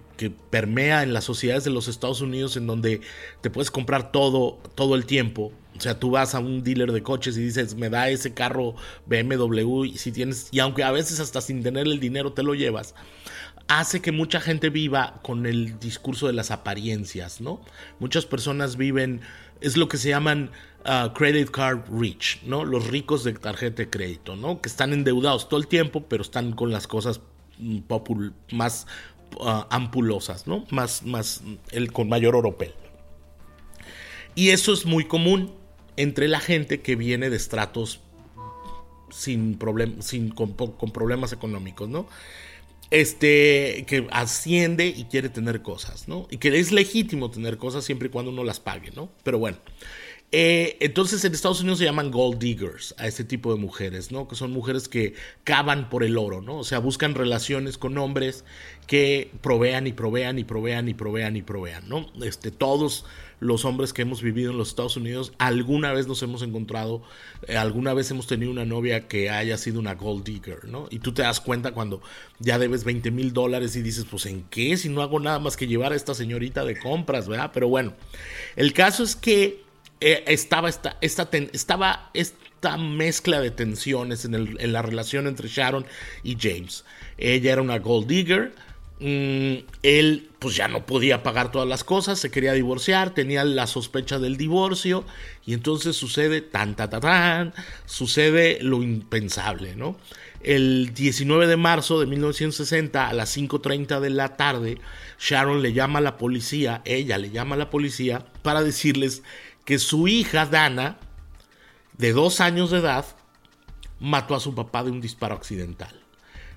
permea 0.50 1.02
en 1.02 1.12
las 1.12 1.24
sociedades 1.24 1.64
de 1.64 1.70
los 1.70 1.88
Estados 1.88 2.20
Unidos 2.20 2.56
en 2.56 2.66
donde 2.66 3.00
te 3.40 3.50
puedes 3.50 3.70
comprar 3.70 4.12
todo, 4.12 4.58
todo 4.74 4.94
el 4.94 5.06
tiempo. 5.06 5.52
O 5.76 5.80
sea, 5.80 5.98
tú 5.98 6.10
vas 6.10 6.34
a 6.34 6.40
un 6.40 6.64
dealer 6.64 6.90
de 6.90 7.02
coches 7.02 7.36
y 7.36 7.42
dices, 7.42 7.76
me 7.76 7.88
da 7.88 8.08
ese 8.08 8.34
carro 8.34 8.74
BMW 9.06 9.84
y 9.84 9.98
si 9.98 10.10
tienes, 10.10 10.48
y 10.50 10.58
aunque 10.58 10.82
a 10.82 10.90
veces 10.90 11.20
hasta 11.20 11.40
sin 11.40 11.62
tener 11.62 11.86
el 11.86 12.00
dinero 12.00 12.32
te 12.32 12.42
lo 12.42 12.54
llevas, 12.54 12.94
hace 13.68 14.00
que 14.00 14.10
mucha 14.10 14.40
gente 14.40 14.70
viva 14.70 15.20
con 15.22 15.46
el 15.46 15.78
discurso 15.78 16.26
de 16.26 16.32
las 16.32 16.50
apariencias, 16.50 17.40
¿no? 17.40 17.60
Muchas 18.00 18.26
personas 18.26 18.76
viven, 18.76 19.20
es 19.60 19.76
lo 19.76 19.88
que 19.88 19.98
se 19.98 20.08
llaman 20.08 20.50
uh, 20.84 21.12
credit 21.12 21.50
card 21.50 21.82
rich, 21.92 22.40
¿no? 22.44 22.64
Los 22.64 22.88
ricos 22.88 23.22
de 23.24 23.34
tarjeta 23.34 23.82
de 23.82 23.90
crédito, 23.90 24.36
¿no? 24.36 24.60
Que 24.60 24.68
están 24.68 24.92
endeudados 24.92 25.48
todo 25.48 25.60
el 25.60 25.68
tiempo, 25.68 26.04
pero 26.08 26.22
están 26.22 26.52
con 26.52 26.72
las 26.72 26.86
cosas 26.86 27.20
mm, 27.58 27.80
más 28.52 28.86
uh, 29.36 29.64
ampulosas, 29.70 30.46
¿no? 30.46 30.64
Más, 30.70 31.02
más, 31.04 31.42
el, 31.70 31.92
con 31.92 32.08
mayor 32.08 32.36
oropel. 32.36 32.74
Y 34.34 34.50
eso 34.50 34.72
es 34.72 34.86
muy 34.86 35.04
común 35.04 35.52
entre 35.96 36.28
la 36.28 36.40
gente 36.40 36.80
que 36.80 36.96
viene 36.96 37.28
de 37.28 37.36
estratos 37.36 38.00
sin, 39.10 39.58
sin 40.00 40.30
con, 40.30 40.52
con 40.52 40.90
problemas 40.92 41.32
económicos, 41.32 41.88
¿no? 41.88 42.06
este, 42.90 43.84
que 43.86 44.06
asciende 44.10 44.86
y 44.86 45.04
quiere 45.04 45.28
tener 45.28 45.62
cosas, 45.62 46.08
¿no? 46.08 46.26
Y 46.30 46.38
que 46.38 46.58
es 46.58 46.72
legítimo 46.72 47.30
tener 47.30 47.58
cosas 47.58 47.84
siempre 47.84 48.08
y 48.08 48.10
cuando 48.10 48.30
uno 48.30 48.44
las 48.44 48.60
pague, 48.60 48.90
¿no? 48.92 49.10
Pero 49.22 49.38
bueno. 49.38 49.58
Eh, 50.30 50.76
entonces 50.80 51.24
en 51.24 51.32
Estados 51.32 51.60
Unidos 51.60 51.78
se 51.78 51.86
llaman 51.86 52.10
gold 52.10 52.38
diggers 52.38 52.94
a 52.98 53.06
este 53.06 53.24
tipo 53.24 53.50
de 53.54 53.58
mujeres, 53.58 54.12
¿no? 54.12 54.28
Que 54.28 54.36
son 54.36 54.50
mujeres 54.50 54.86
que 54.86 55.14
cavan 55.42 55.88
por 55.88 56.04
el 56.04 56.18
oro, 56.18 56.42
¿no? 56.42 56.58
O 56.58 56.64
sea, 56.64 56.80
buscan 56.80 57.14
relaciones 57.14 57.78
con 57.78 57.96
hombres 57.96 58.44
que 58.86 59.30
provean 59.40 59.86
y 59.86 59.92
provean 59.92 60.38
y 60.38 60.44
provean 60.44 60.88
y 60.88 60.94
provean 60.94 61.36
y 61.36 61.42
provean, 61.42 61.88
¿no? 61.88 62.06
Este, 62.22 62.50
todos 62.50 63.06
los 63.40 63.64
hombres 63.64 63.94
que 63.94 64.02
hemos 64.02 64.20
vivido 64.20 64.50
en 64.50 64.58
los 64.58 64.68
Estados 64.68 64.98
Unidos, 64.98 65.32
alguna 65.38 65.92
vez 65.92 66.08
nos 66.08 66.22
hemos 66.22 66.42
encontrado, 66.42 67.02
eh, 67.46 67.56
alguna 67.56 67.94
vez 67.94 68.10
hemos 68.10 68.26
tenido 68.26 68.50
una 68.50 68.66
novia 68.66 69.08
que 69.08 69.30
haya 69.30 69.56
sido 69.56 69.80
una 69.80 69.94
gold 69.94 70.24
digger, 70.24 70.66
¿no? 70.66 70.88
Y 70.90 70.98
tú 70.98 71.12
te 71.14 71.22
das 71.22 71.40
cuenta 71.40 71.72
cuando 71.72 72.02
ya 72.38 72.58
debes 72.58 72.84
20 72.84 73.10
mil 73.12 73.32
dólares 73.32 73.76
y 73.76 73.82
dices, 73.82 74.04
pues 74.10 74.26
¿en 74.26 74.42
qué? 74.50 74.76
Si 74.76 74.90
no 74.90 75.00
hago 75.00 75.20
nada 75.20 75.38
más 75.38 75.56
que 75.56 75.66
llevar 75.66 75.92
a 75.92 75.96
esta 75.96 76.12
señorita 76.14 76.66
de 76.66 76.78
compras, 76.78 77.28
¿verdad? 77.28 77.50
Pero 77.54 77.68
bueno, 77.68 77.94
el 78.56 78.74
caso 78.74 79.02
es 79.04 79.16
que 79.16 79.67
eh, 80.00 80.24
estaba, 80.26 80.68
esta, 80.68 80.96
esta 81.00 81.28
estaba 81.52 82.10
esta 82.14 82.76
mezcla 82.76 83.40
de 83.40 83.50
tensiones 83.50 84.24
en, 84.24 84.72
la 84.72 84.82
relación 84.82 85.26
entre 85.26 85.48
Sharon 85.48 85.86
y 86.22 86.36
James. 86.40 86.84
Ella 87.16 87.52
era 87.52 87.62
una 87.62 87.78
gold 87.78 88.06
digger, 88.06 88.52
Mm, 89.00 89.58
él 89.84 90.28
pues 90.40 90.56
ya 90.56 90.66
no 90.66 90.84
podía 90.84 91.22
pagar 91.22 91.52
todas 91.52 91.68
las 91.68 91.84
cosas, 91.84 92.18
se 92.18 92.32
quería 92.32 92.52
divorciar, 92.52 93.14
tenía 93.14 93.44
la 93.44 93.68
sospecha 93.68 94.18
del 94.18 94.36
divorcio 94.36 95.04
y 95.46 95.54
entonces 95.54 95.94
sucede 95.94 96.40
tan, 96.40 96.74
tan, 96.74 96.90
tan, 96.90 97.00
tan 97.00 97.54
sucede 97.86 98.58
lo 98.60 98.82
impensable, 98.82 99.76
¿no? 99.76 99.96
El 100.42 100.94
19 100.94 101.46
de 101.46 101.56
marzo 101.56 102.00
de 102.00 102.06
1960 102.06 103.08
a 103.08 103.12
las 103.12 103.36
5.30 103.36 104.00
de 104.00 104.10
la 104.10 104.36
tarde, 104.36 104.78
Sharon 105.20 105.62
le 105.62 105.72
llama 105.72 106.00
a 106.00 106.02
la 106.02 106.16
policía, 106.16 106.82
ella 106.84 107.18
le 107.18 107.30
llama 107.30 107.54
a 107.54 107.58
la 107.58 107.70
policía 107.70 108.24
para 108.42 108.62
decirles 108.62 109.22
que 109.68 109.78
su 109.78 110.08
hija 110.08 110.46
Dana, 110.46 110.96
de 111.98 112.14
dos 112.14 112.40
años 112.40 112.70
de 112.70 112.78
edad, 112.78 113.04
mató 114.00 114.34
a 114.34 114.40
su 114.40 114.54
papá 114.54 114.82
de 114.82 114.90
un 114.90 115.02
disparo 115.02 115.34
accidental, 115.34 115.94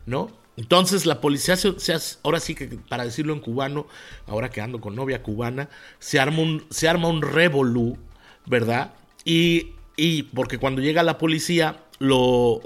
¿no? 0.06 0.32
Entonces 0.56 1.06
la 1.06 1.20
policía, 1.20 1.58
se, 1.58 1.76
ahora 2.24 2.40
sí 2.40 2.56
que 2.56 2.68
para 2.88 3.04
decirlo 3.04 3.34
en 3.34 3.42
cubano, 3.42 3.86
ahora 4.28 4.50
que 4.50 4.62
ando 4.62 4.80
con 4.80 4.96
novia 4.96 5.22
cubana, 5.24 5.68
se 6.00 6.22
arma 6.22 6.40
un, 6.40 6.66
se 6.70 6.88
arma 6.88 7.10
un 7.10 7.22
revolú, 7.22 7.98
¿verdad? 8.46 8.94
Y, 9.26 9.74
y 9.98 10.24
porque 10.24 10.58
cuando 10.58 10.82
llega 10.82 11.04
la 11.04 11.18
policía 11.18 11.84
lo, 12.00 12.62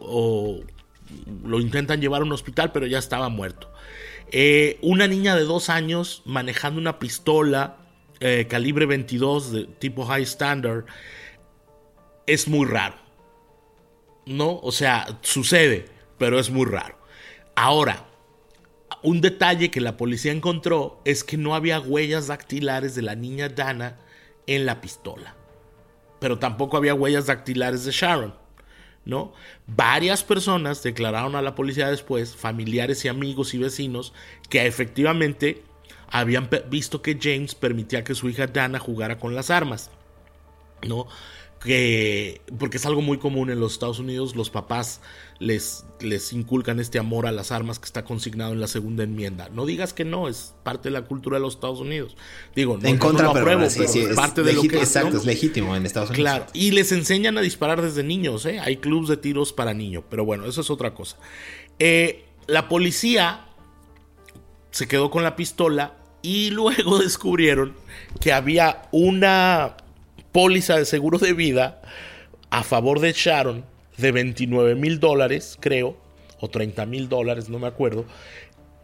lo 1.44 1.60
intentan 1.60 2.02
llevar 2.02 2.22
a 2.22 2.26
un 2.26 2.34
hospital, 2.34 2.72
pero 2.72 2.86
ya 2.86 3.00
estaba 3.00 3.30
muerto. 3.30 3.72
Eh, 4.32 4.78
una 4.84 5.08
niña 5.08 5.36
de 5.36 5.44
dos 5.44 5.70
años 5.70 6.22
manejando 6.24 6.80
una 6.80 7.00
pistola 7.00 7.78
eh, 8.20 8.48
calibre 8.50 8.86
22 8.86 9.52
de 9.52 9.66
tipo 9.66 10.06
high 10.06 10.24
standard 10.24 10.86
es 12.26 12.48
muy 12.48 12.66
raro. 12.66 12.96
¿No? 14.26 14.60
O 14.62 14.72
sea, 14.72 15.20
sucede, 15.22 15.86
pero 16.18 16.40
es 16.40 16.50
muy 16.50 16.66
raro. 16.66 16.98
Ahora, 17.56 18.08
un 19.04 19.22
detalle 19.22 19.70
que 19.70 19.82
la 19.82 19.98
policía 19.98 20.32
encontró 20.32 21.00
es 21.06 21.24
que 21.24 21.38
no 21.38 21.54
había 21.54 21.80
huellas 21.80 22.28
dactilares 22.28 22.96
de 22.96 23.04
la 23.04 23.16
niña 23.16 23.50
Dana 23.50 24.00
en 24.48 24.66
la 24.66 24.82
pistola. 24.82 25.36
Pero 26.20 26.40
tampoco 26.40 26.78
había 26.78 26.96
huellas 26.96 27.28
dactilares 27.28 27.86
de 27.86 27.92
Sharon. 27.92 28.34
¿No? 29.06 29.34
Varias 29.68 30.24
personas 30.24 30.82
declararon 30.82 31.36
a 31.36 31.44
la 31.44 31.54
policía 31.54 31.92
después, 31.92 32.36
familiares 32.36 33.06
y 33.06 33.08
amigos 33.08 33.54
y 33.54 33.60
vecinos, 33.60 34.14
que 34.50 34.66
efectivamente 34.66 35.64
habían 36.10 36.50
visto 36.70 37.02
que 37.02 37.18
James 37.22 37.56
permitía 37.56 38.04
que 38.04 38.16
su 38.16 38.30
hija 38.30 38.48
Dana 38.48 38.80
jugara 38.80 39.20
con 39.20 39.36
las 39.36 39.50
armas. 39.50 39.92
¿No? 40.88 41.08
que 41.66 42.42
porque 42.60 42.78
es 42.78 42.86
algo 42.86 43.02
muy 43.02 43.18
común 43.18 43.50
en 43.50 43.60
los 43.60 43.74
Estados 43.74 44.00
Unidos, 44.00 44.36
los 44.36 44.50
papás 44.50 45.02
les, 45.40 45.84
les 46.00 46.32
inculcan 46.32 46.80
este 46.80 47.00
amor 47.00 47.26
a 47.26 47.32
las 47.32 47.52
armas 47.52 47.80
que 47.80 47.86
está 47.86 48.06
consignado 48.06 48.54
en 48.54 48.62
la 48.62 48.68
segunda 48.68 49.04
enmienda. 49.04 49.50
No 49.50 49.66
digas 49.66 49.92
que 49.92 50.06
no, 50.06 50.28
es 50.28 50.54
parte 50.64 50.90
de 50.90 50.94
la 50.94 51.06
cultura 51.06 51.38
de 51.38 51.42
los 51.42 51.56
Estados 51.56 51.80
Unidos. 51.80 52.16
Digo, 52.56 52.78
no, 52.78 52.88
en 52.88 52.98
contra, 52.98 53.26
lo 53.26 53.32
apruebo, 53.32 53.68
pero, 53.68 53.84
es 53.84 54.16
parte 54.16 54.44
de 54.44 54.54
lo 54.54 54.62
que 54.62 54.78
exacto, 54.78 55.18
es 55.18 55.26
legítimo 55.26 55.76
en 55.76 55.86
Estados 55.86 56.12
Unidos. 56.12 56.24
Claro, 56.24 56.46
y 56.54 56.72
les 56.72 56.92
enseñan 56.92 57.38
a 57.38 57.42
disparar 57.42 57.82
desde 57.82 58.04
niños, 58.04 58.46
¿eh? 58.46 58.60
Hay 58.60 58.78
clubes 58.78 59.10
de 59.10 59.18
tiros 59.18 59.52
para 59.52 59.74
niños, 59.74 60.04
pero 60.10 60.24
bueno, 60.24 60.46
eso 60.46 60.62
es 60.62 60.70
otra 60.70 60.94
cosa. 60.94 61.18
Eh, 61.80 62.26
la 62.48 62.70
policía 62.70 63.48
se 64.76 64.90
quedó 64.90 65.10
con 65.10 65.24
la 65.24 65.38
pistola 65.38 65.94
y 66.22 66.50
luego 66.52 67.00
descubrieron 67.00 67.78
que 68.20 68.34
había 68.34 68.90
una 68.92 69.78
póliza 70.34 70.76
de 70.76 70.84
seguro 70.84 71.18
de 71.18 71.32
vida 71.32 71.82
a 72.50 72.62
favor 72.62 73.00
de 73.00 73.14
Sharon 73.14 73.64
de 73.96 74.12
29 74.12 74.76
mil 74.76 75.00
dólares, 75.00 75.58
creo, 75.62 75.96
o 76.42 76.50
30 76.50 76.86
mil 76.88 77.08
dólares, 77.08 77.48
no 77.48 77.58
me 77.58 77.68
acuerdo, 77.68 78.04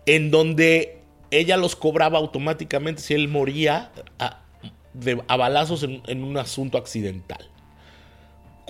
en 0.06 0.32
donde 0.32 1.02
ella 1.30 1.58
los 1.58 1.76
cobraba 1.76 2.20
automáticamente 2.20 3.02
si 3.02 3.14
él 3.14 3.28
moría 3.28 3.92
a, 4.18 4.46
de, 4.94 5.16
balazos 5.16 5.84
en 5.84 6.24
un 6.24 6.38
asunto 6.38 6.78
accidental 6.78 7.52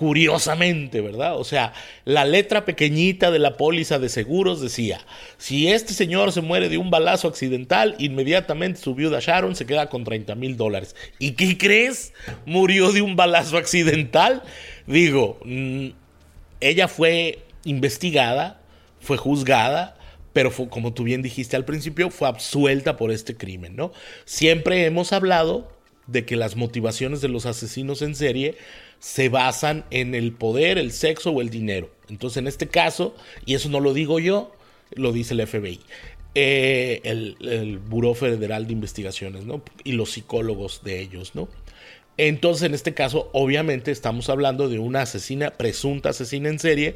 curiosamente, 0.01 0.99
¿verdad? 0.99 1.37
O 1.37 1.43
sea, 1.43 1.73
la 2.05 2.25
letra 2.25 2.65
pequeñita 2.65 3.29
de 3.29 3.37
la 3.37 3.55
póliza 3.55 3.99
de 3.99 4.09
seguros 4.09 4.59
decía, 4.59 4.99
si 5.37 5.67
este 5.67 5.93
señor 5.93 6.31
se 6.31 6.41
muere 6.41 6.69
de 6.69 6.79
un 6.79 6.89
balazo 6.89 7.27
accidental, 7.27 7.93
inmediatamente 7.99 8.81
su 8.81 8.95
viuda 8.95 9.19
Sharon 9.21 9.55
se 9.55 9.67
queda 9.67 9.89
con 9.89 10.03
30 10.03 10.33
mil 10.33 10.57
dólares. 10.57 10.95
¿Y 11.19 11.33
qué 11.33 11.55
crees? 11.55 12.13
Murió 12.47 12.91
de 12.91 13.03
un 13.03 13.15
balazo 13.15 13.57
accidental. 13.57 14.41
Digo, 14.87 15.37
mm, 15.45 15.89
ella 16.61 16.87
fue 16.87 17.43
investigada, 17.63 18.59
fue 19.01 19.17
juzgada, 19.17 19.99
pero 20.33 20.51
como 20.51 20.95
tú 20.95 21.03
bien 21.03 21.21
dijiste 21.21 21.55
al 21.55 21.65
principio, 21.65 22.09
fue 22.09 22.27
absuelta 22.27 22.97
por 22.97 23.11
este 23.11 23.37
crimen, 23.37 23.75
¿no? 23.75 23.91
Siempre 24.25 24.83
hemos 24.83 25.13
hablado 25.13 25.71
de 26.07 26.25
que 26.25 26.37
las 26.37 26.55
motivaciones 26.55 27.21
de 27.21 27.27
los 27.27 27.45
asesinos 27.45 28.01
en 28.01 28.15
serie 28.15 28.57
se 29.01 29.29
basan 29.29 29.83
en 29.89 30.13
el 30.13 30.31
poder, 30.31 30.77
el 30.77 30.91
sexo 30.91 31.31
o 31.31 31.41
el 31.41 31.49
dinero. 31.49 31.89
Entonces, 32.07 32.37
en 32.37 32.47
este 32.47 32.67
caso, 32.67 33.15
y 33.47 33.55
eso 33.55 33.67
no 33.67 33.79
lo 33.79 33.93
digo 33.93 34.19
yo, 34.19 34.55
lo 34.91 35.11
dice 35.11 35.33
el 35.33 35.45
FBI, 35.45 35.79
eh, 36.35 37.01
el, 37.03 37.35
el, 37.41 37.79
Buró 37.79 38.13
Federal 38.13 38.67
de 38.67 38.73
Investigaciones, 38.73 39.43
¿no? 39.45 39.63
Y 39.83 39.93
los 39.93 40.11
psicólogos 40.11 40.83
de 40.83 41.01
ellos, 41.01 41.33
¿no? 41.33 41.49
Entonces, 42.17 42.63
en 42.63 42.75
este 42.75 42.93
caso, 42.93 43.31
obviamente 43.33 43.89
estamos 43.89 44.29
hablando 44.29 44.69
de 44.69 44.77
una 44.77 45.01
asesina, 45.01 45.49
presunta 45.49 46.09
asesina 46.09 46.49
en 46.49 46.59
serie, 46.59 46.95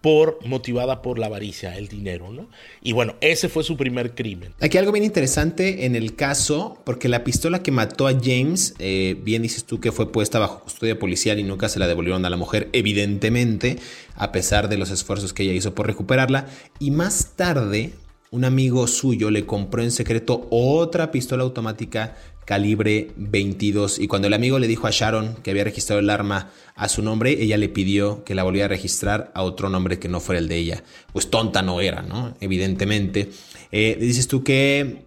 por 0.00 0.38
motivada 0.46 1.02
por 1.02 1.18
la 1.18 1.26
avaricia, 1.26 1.76
el 1.76 1.88
dinero, 1.88 2.30
¿no? 2.32 2.48
Y 2.82 2.92
bueno, 2.92 3.16
ese 3.20 3.48
fue 3.48 3.64
su 3.64 3.76
primer 3.76 4.14
crimen. 4.14 4.54
Aquí 4.60 4.78
algo 4.78 4.92
bien 4.92 5.04
interesante 5.04 5.84
en 5.84 5.94
el 5.94 6.16
caso, 6.16 6.78
porque 6.84 7.08
la 7.08 7.22
pistola 7.22 7.62
que 7.62 7.70
mató 7.70 8.06
a 8.06 8.12
James, 8.12 8.74
eh, 8.78 9.16
bien 9.22 9.42
dices 9.42 9.64
tú 9.64 9.78
que 9.78 9.92
fue 9.92 10.10
puesta 10.10 10.38
bajo 10.38 10.60
custodia 10.60 10.98
policial 10.98 11.38
y 11.38 11.42
nunca 11.42 11.68
se 11.68 11.78
la 11.78 11.86
devolvieron 11.86 12.24
a 12.24 12.30
la 12.30 12.36
mujer, 12.36 12.70
evidentemente, 12.72 13.78
a 14.14 14.32
pesar 14.32 14.68
de 14.68 14.78
los 14.78 14.90
esfuerzos 14.90 15.32
que 15.32 15.42
ella 15.42 15.52
hizo 15.52 15.74
por 15.74 15.86
recuperarla. 15.86 16.46
Y 16.78 16.90
más 16.90 17.36
tarde, 17.36 17.92
un 18.30 18.44
amigo 18.44 18.86
suyo 18.86 19.30
le 19.30 19.44
compró 19.44 19.82
en 19.82 19.90
secreto 19.90 20.46
otra 20.50 21.10
pistola 21.10 21.42
automática 21.42 22.16
calibre 22.44 23.10
22 23.16 23.98
y 23.98 24.06
cuando 24.06 24.28
el 24.28 24.34
amigo 24.34 24.58
le 24.58 24.68
dijo 24.68 24.86
a 24.86 24.90
Sharon 24.90 25.36
que 25.42 25.50
había 25.50 25.64
registrado 25.64 26.00
el 26.00 26.10
arma 26.10 26.50
a 26.74 26.88
su 26.88 27.02
nombre, 27.02 27.42
ella 27.42 27.56
le 27.56 27.68
pidió 27.68 28.24
que 28.24 28.34
la 28.34 28.42
volviera 28.42 28.66
a 28.66 28.68
registrar 28.68 29.30
a 29.34 29.42
otro 29.42 29.68
nombre 29.68 29.98
que 29.98 30.08
no 30.08 30.20
fuera 30.20 30.38
el 30.38 30.48
de 30.48 30.56
ella. 30.56 30.82
Pues 31.12 31.28
tonta 31.28 31.62
no 31.62 31.80
era, 31.80 32.02
¿no? 32.02 32.34
Evidentemente. 32.40 33.30
Eh, 33.70 33.96
dices 34.00 34.26
tú 34.26 34.42
que 34.42 35.04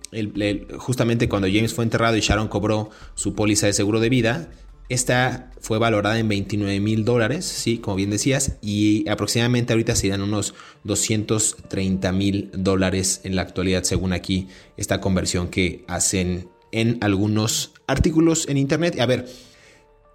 justamente 0.77 1.27
cuando 1.27 1.47
James 1.47 1.73
fue 1.73 1.83
enterrado 1.83 2.15
y 2.15 2.21
Sharon 2.21 2.47
cobró 2.47 2.91
su 3.15 3.33
póliza 3.33 3.67
de 3.67 3.73
seguro 3.73 3.99
de 3.99 4.09
vida, 4.09 4.49
esta 4.89 5.51
fue 5.59 5.79
valorada 5.79 6.19
en 6.19 6.27
29 6.27 6.79
mil 6.79 7.05
dólares, 7.05 7.45
sí, 7.45 7.77
como 7.77 7.95
bien 7.95 8.09
decías, 8.09 8.57
y 8.61 9.07
aproximadamente 9.09 9.73
ahorita 9.73 9.95
serían 9.95 10.21
unos 10.21 10.53
230 10.83 12.11
mil 12.11 12.49
dólares 12.53 13.21
en 13.23 13.35
la 13.35 13.43
actualidad, 13.43 13.83
según 13.83 14.13
aquí 14.13 14.47
esta 14.77 14.99
conversión 14.99 15.47
que 15.47 15.85
hacen 15.87 16.49
en 16.71 16.97
algunos 17.01 17.71
artículos 17.87 18.47
en 18.49 18.57
internet. 18.57 18.99
A 18.99 19.05
ver, 19.05 19.27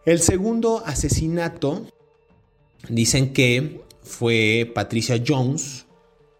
el 0.04 0.20
segundo 0.20 0.82
asesinato 0.84 1.86
dicen 2.88 3.32
que 3.32 3.80
fue 4.02 4.70
Patricia 4.74 5.22
Jones. 5.26 5.86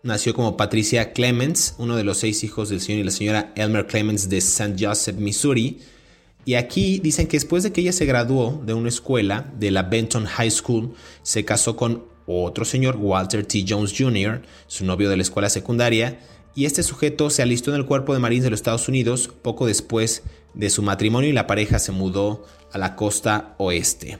Nació 0.02 0.34
como 0.34 0.56
Patricia 0.56 1.12
Clemens, 1.12 1.74
uno 1.78 1.96
de 1.96 2.04
los 2.04 2.18
seis 2.18 2.44
hijos 2.44 2.68
del 2.68 2.80
señor 2.80 3.00
y 3.00 3.04
la 3.04 3.10
señora 3.10 3.52
Elmer 3.56 3.86
Clemens 3.86 4.28
de 4.28 4.38
St. 4.38 4.76
Joseph, 4.78 5.16
Missouri. 5.16 5.80
Y 6.48 6.54
aquí 6.54 6.98
dicen 6.98 7.26
que 7.26 7.36
después 7.36 7.62
de 7.62 7.72
que 7.72 7.82
ella 7.82 7.92
se 7.92 8.06
graduó 8.06 8.62
de 8.64 8.72
una 8.72 8.88
escuela, 8.88 9.52
de 9.58 9.70
la 9.70 9.82
Benton 9.82 10.24
High 10.24 10.50
School, 10.50 10.94
se 11.22 11.44
casó 11.44 11.76
con 11.76 12.06
otro 12.24 12.64
señor, 12.64 12.96
Walter 12.96 13.44
T. 13.44 13.66
Jones 13.68 13.92
Jr., 13.94 14.40
su 14.66 14.86
novio 14.86 15.10
de 15.10 15.18
la 15.18 15.24
escuela 15.24 15.50
secundaria, 15.50 16.20
y 16.54 16.64
este 16.64 16.82
sujeto 16.82 17.28
se 17.28 17.42
alistó 17.42 17.70
en 17.70 17.76
el 17.76 17.84
cuerpo 17.84 18.14
de 18.14 18.20
Marines 18.20 18.44
de 18.44 18.50
los 18.50 18.60
Estados 18.60 18.88
Unidos 18.88 19.28
poco 19.42 19.66
después 19.66 20.22
de 20.54 20.70
su 20.70 20.80
matrimonio 20.82 21.28
y 21.28 21.34
la 21.34 21.46
pareja 21.46 21.78
se 21.78 21.92
mudó 21.92 22.46
a 22.72 22.78
la 22.78 22.96
costa 22.96 23.54
oeste. 23.58 24.18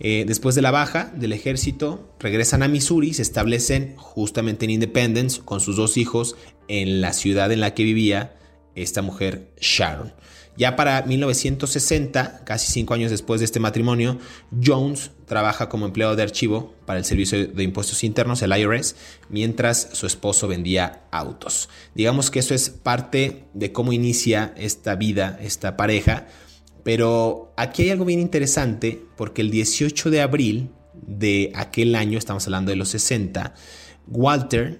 Eh, 0.00 0.24
después 0.28 0.54
de 0.54 0.60
la 0.60 0.72
baja 0.72 1.10
del 1.16 1.32
ejército, 1.32 2.14
regresan 2.18 2.62
a 2.62 2.68
Missouri 2.68 3.14
se 3.14 3.22
establecen 3.22 3.96
justamente 3.96 4.66
en 4.66 4.72
Independence 4.72 5.40
con 5.42 5.60
sus 5.62 5.76
dos 5.76 5.96
hijos 5.96 6.36
en 6.68 7.00
la 7.00 7.14
ciudad 7.14 7.50
en 7.52 7.60
la 7.60 7.72
que 7.72 7.84
vivía 7.84 8.36
esta 8.74 9.00
mujer 9.00 9.54
Sharon. 9.58 10.12
Ya 10.60 10.76
para 10.76 11.00
1960, 11.00 12.42
casi 12.44 12.70
cinco 12.70 12.92
años 12.92 13.10
después 13.10 13.40
de 13.40 13.46
este 13.46 13.60
matrimonio, 13.60 14.18
Jones 14.62 15.10
trabaja 15.24 15.70
como 15.70 15.86
empleado 15.86 16.16
de 16.16 16.22
archivo 16.22 16.74
para 16.84 16.98
el 16.98 17.06
Servicio 17.06 17.46
de 17.46 17.62
Impuestos 17.62 18.04
Internos, 18.04 18.42
el 18.42 18.54
IRS, 18.54 18.94
mientras 19.30 19.88
su 19.94 20.06
esposo 20.06 20.48
vendía 20.48 21.04
autos. 21.12 21.70
Digamos 21.94 22.30
que 22.30 22.40
eso 22.40 22.54
es 22.54 22.68
parte 22.68 23.44
de 23.54 23.72
cómo 23.72 23.94
inicia 23.94 24.52
esta 24.58 24.96
vida, 24.96 25.38
esta 25.40 25.78
pareja, 25.78 26.26
pero 26.84 27.54
aquí 27.56 27.84
hay 27.84 27.90
algo 27.92 28.04
bien 28.04 28.20
interesante 28.20 29.02
porque 29.16 29.40
el 29.40 29.50
18 29.50 30.10
de 30.10 30.20
abril 30.20 30.72
de 30.92 31.52
aquel 31.54 31.94
año, 31.94 32.18
estamos 32.18 32.44
hablando 32.44 32.70
de 32.70 32.76
los 32.76 32.90
60, 32.90 33.54
Walter 34.08 34.78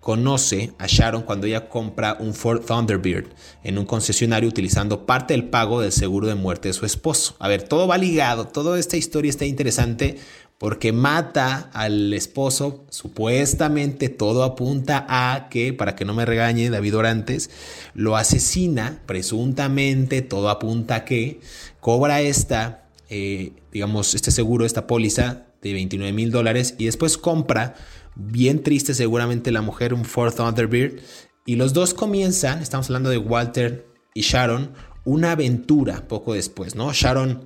conoce 0.00 0.72
a 0.78 0.86
Sharon 0.86 1.22
cuando 1.22 1.46
ella 1.46 1.68
compra 1.68 2.16
un 2.18 2.34
Ford 2.34 2.64
Thunderbird 2.64 3.26
en 3.62 3.78
un 3.78 3.84
concesionario 3.84 4.48
utilizando 4.48 5.06
parte 5.06 5.34
del 5.34 5.44
pago 5.44 5.80
del 5.80 5.92
seguro 5.92 6.26
de 6.26 6.34
muerte 6.34 6.68
de 6.68 6.74
su 6.74 6.86
esposo. 6.86 7.36
A 7.38 7.48
ver, 7.48 7.62
todo 7.62 7.86
va 7.86 7.98
ligado, 7.98 8.46
toda 8.46 8.78
esta 8.78 8.96
historia 8.96 9.30
está 9.30 9.44
interesante 9.44 10.18
porque 10.60 10.92
mata 10.92 11.70
al 11.72 12.12
esposo, 12.12 12.84
supuestamente 12.90 14.10
todo 14.10 14.44
apunta 14.44 15.06
a 15.08 15.48
que, 15.48 15.72
para 15.72 15.96
que 15.96 16.04
no 16.04 16.12
me 16.12 16.26
regañe 16.26 16.68
David 16.68 16.98
Orantes, 16.98 17.50
lo 17.94 18.16
asesina, 18.16 19.00
presuntamente 19.06 20.20
todo 20.20 20.50
apunta 20.50 20.96
a 20.96 21.04
que 21.06 21.40
cobra 21.80 22.20
esta, 22.20 22.84
eh, 23.08 23.52
digamos, 23.72 24.14
este 24.14 24.30
seguro, 24.30 24.66
esta 24.66 24.86
póliza 24.86 25.44
de 25.62 25.72
29 25.72 26.12
mil 26.12 26.30
dólares 26.30 26.74
y 26.76 26.86
después 26.86 27.16
compra 27.16 27.74
bien 28.16 28.62
triste 28.62 28.94
seguramente 28.94 29.52
la 29.52 29.62
mujer, 29.62 29.94
un 29.94 30.04
Ford 30.04 30.34
Thunderbird. 30.34 31.00
Y 31.46 31.56
los 31.56 31.72
dos 31.72 31.94
comienzan, 31.94 32.60
estamos 32.60 32.86
hablando 32.86 33.10
de 33.10 33.18
Walter 33.18 33.86
y 34.14 34.22
Sharon, 34.22 34.72
una 35.04 35.32
aventura 35.32 36.06
poco 36.06 36.34
después, 36.34 36.74
¿no? 36.74 36.92
Sharon 36.92 37.42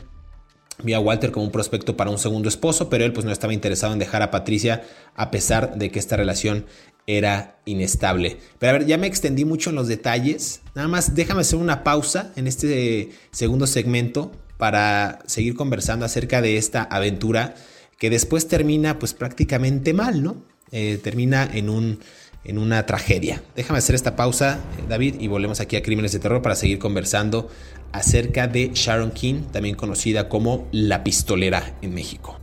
vio 0.83 0.97
a 0.97 1.01
Walter 1.01 1.31
como 1.31 1.47
un 1.47 1.53
prospecto 1.53 1.97
para 1.97 2.11
un 2.11 2.19
segundo 2.19 2.49
esposo, 2.49 2.89
pero 2.91 3.05
él 3.05 3.13
pues 3.13 3.25
no 3.25 3.33
estaba 3.33 3.55
interesado 3.55 3.93
en 3.93 3.99
dejar 3.99 4.23
a 4.23 4.31
Patricia 4.31 4.83
a 5.15 5.31
pesar 5.31 5.77
de 5.79 5.91
que 5.91 5.99
esta 5.99 6.17
relación 6.17 6.67
era 7.07 7.61
inestable. 7.65 8.39
Pero 8.59 8.71
a 8.71 8.79
ver, 8.79 8.87
ya 8.87 8.99
me 8.99 9.07
extendí 9.07 9.45
mucho 9.45 9.71
en 9.71 9.77
los 9.77 9.89
detalles. 9.89 10.63
Nada 10.75 10.89
más 10.89 11.15
déjame 11.15 11.43
hacer 11.43 11.59
una 11.59 11.85
pausa 11.85 12.33
en 12.37 12.47
este 12.47 13.11
segundo 13.31 13.67
segmento 13.67 14.33
para 14.57 15.21
seguir 15.27 15.55
conversando 15.55 16.07
acerca 16.07 16.41
de 16.41 16.57
esta 16.57 16.83
aventura 16.83 17.55
que 17.99 18.11
después 18.11 18.49
termina 18.49 18.99
pues 18.99 19.15
prácticamente 19.15 19.93
mal, 19.93 20.23
¿no? 20.23 20.43
Eh, 20.77 20.99
termina 20.99 21.49
en, 21.55 21.69
un, 21.69 22.01
en 22.43 22.59
una 22.59 22.85
tragedia. 22.85 23.41
Déjame 23.55 23.79
hacer 23.79 23.95
esta 23.95 24.17
pausa, 24.17 24.59
eh, 24.77 24.83
David, 24.89 25.21
y 25.21 25.29
volvemos 25.29 25.61
aquí 25.61 25.77
a 25.77 25.83
Crímenes 25.85 26.11
de 26.11 26.19
Terror 26.19 26.43
para 26.43 26.57
seguir 26.57 26.81
conversando 26.81 27.49
acerca 27.93 28.49
de 28.49 28.73
Sharon 28.75 29.13
King, 29.13 29.43
también 29.53 29.77
conocida 29.77 30.29
como 30.29 30.67
la 30.73 31.05
pistolera 31.05 31.79
en 31.81 31.95
México. 31.95 32.41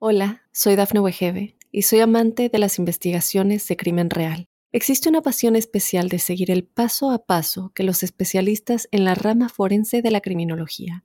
Hola, 0.00 0.42
soy 0.50 0.74
Dafne 0.74 0.98
Wegebe 0.98 1.54
y 1.70 1.82
soy 1.82 2.00
amante 2.00 2.48
de 2.48 2.58
las 2.58 2.80
investigaciones 2.80 3.68
de 3.68 3.76
crimen 3.76 4.10
real. 4.10 4.48
Existe 4.72 5.08
una 5.08 5.22
pasión 5.22 5.54
especial 5.54 6.08
de 6.08 6.18
seguir 6.18 6.50
el 6.50 6.64
paso 6.64 7.12
a 7.12 7.24
paso 7.24 7.70
que 7.72 7.84
los 7.84 8.02
especialistas 8.02 8.88
en 8.90 9.04
la 9.04 9.14
rama 9.14 9.48
forense 9.48 10.02
de 10.02 10.10
la 10.10 10.20
criminología 10.20 11.04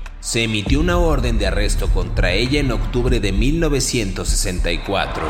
se 0.21 0.43
emitió 0.43 0.79
una 0.79 0.99
orden 0.99 1.39
de 1.39 1.47
arresto 1.47 1.89
contra 1.89 2.31
ella 2.31 2.59
en 2.59 2.71
octubre 2.71 3.19
de 3.19 3.31
1964. 3.31 5.23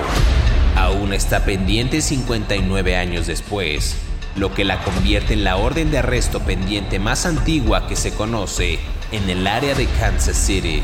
Aún 0.75 1.13
está 1.13 1.45
pendiente 1.45 2.01
59 2.01 2.97
años 2.97 3.25
después, 3.25 3.95
lo 4.35 4.53
que 4.53 4.65
la 4.65 4.83
convierte 4.83 5.33
en 5.33 5.45
la 5.45 5.55
orden 5.55 5.91
de 5.91 5.99
arresto 5.99 6.41
pendiente 6.41 6.99
más 6.99 7.25
antigua 7.25 7.87
que 7.87 7.95
se 7.95 8.11
conoce 8.13 8.79
en 9.13 9.29
el 9.29 9.47
área 9.47 9.75
de 9.75 9.85
Kansas 9.97 10.35
City. 10.35 10.81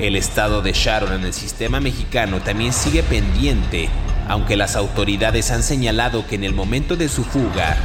El 0.00 0.16
estado 0.16 0.60
de 0.60 0.72
Sharon 0.72 1.12
en 1.12 1.24
el 1.24 1.32
sistema 1.32 1.78
mexicano 1.78 2.40
también 2.40 2.72
sigue 2.72 3.04
pendiente, 3.04 3.88
aunque 4.26 4.56
las 4.56 4.74
autoridades 4.74 5.52
han 5.52 5.62
señalado 5.62 6.26
que 6.26 6.34
en 6.34 6.42
el 6.42 6.54
momento 6.54 6.96
de 6.96 7.08
su 7.08 7.22
fuga, 7.22 7.76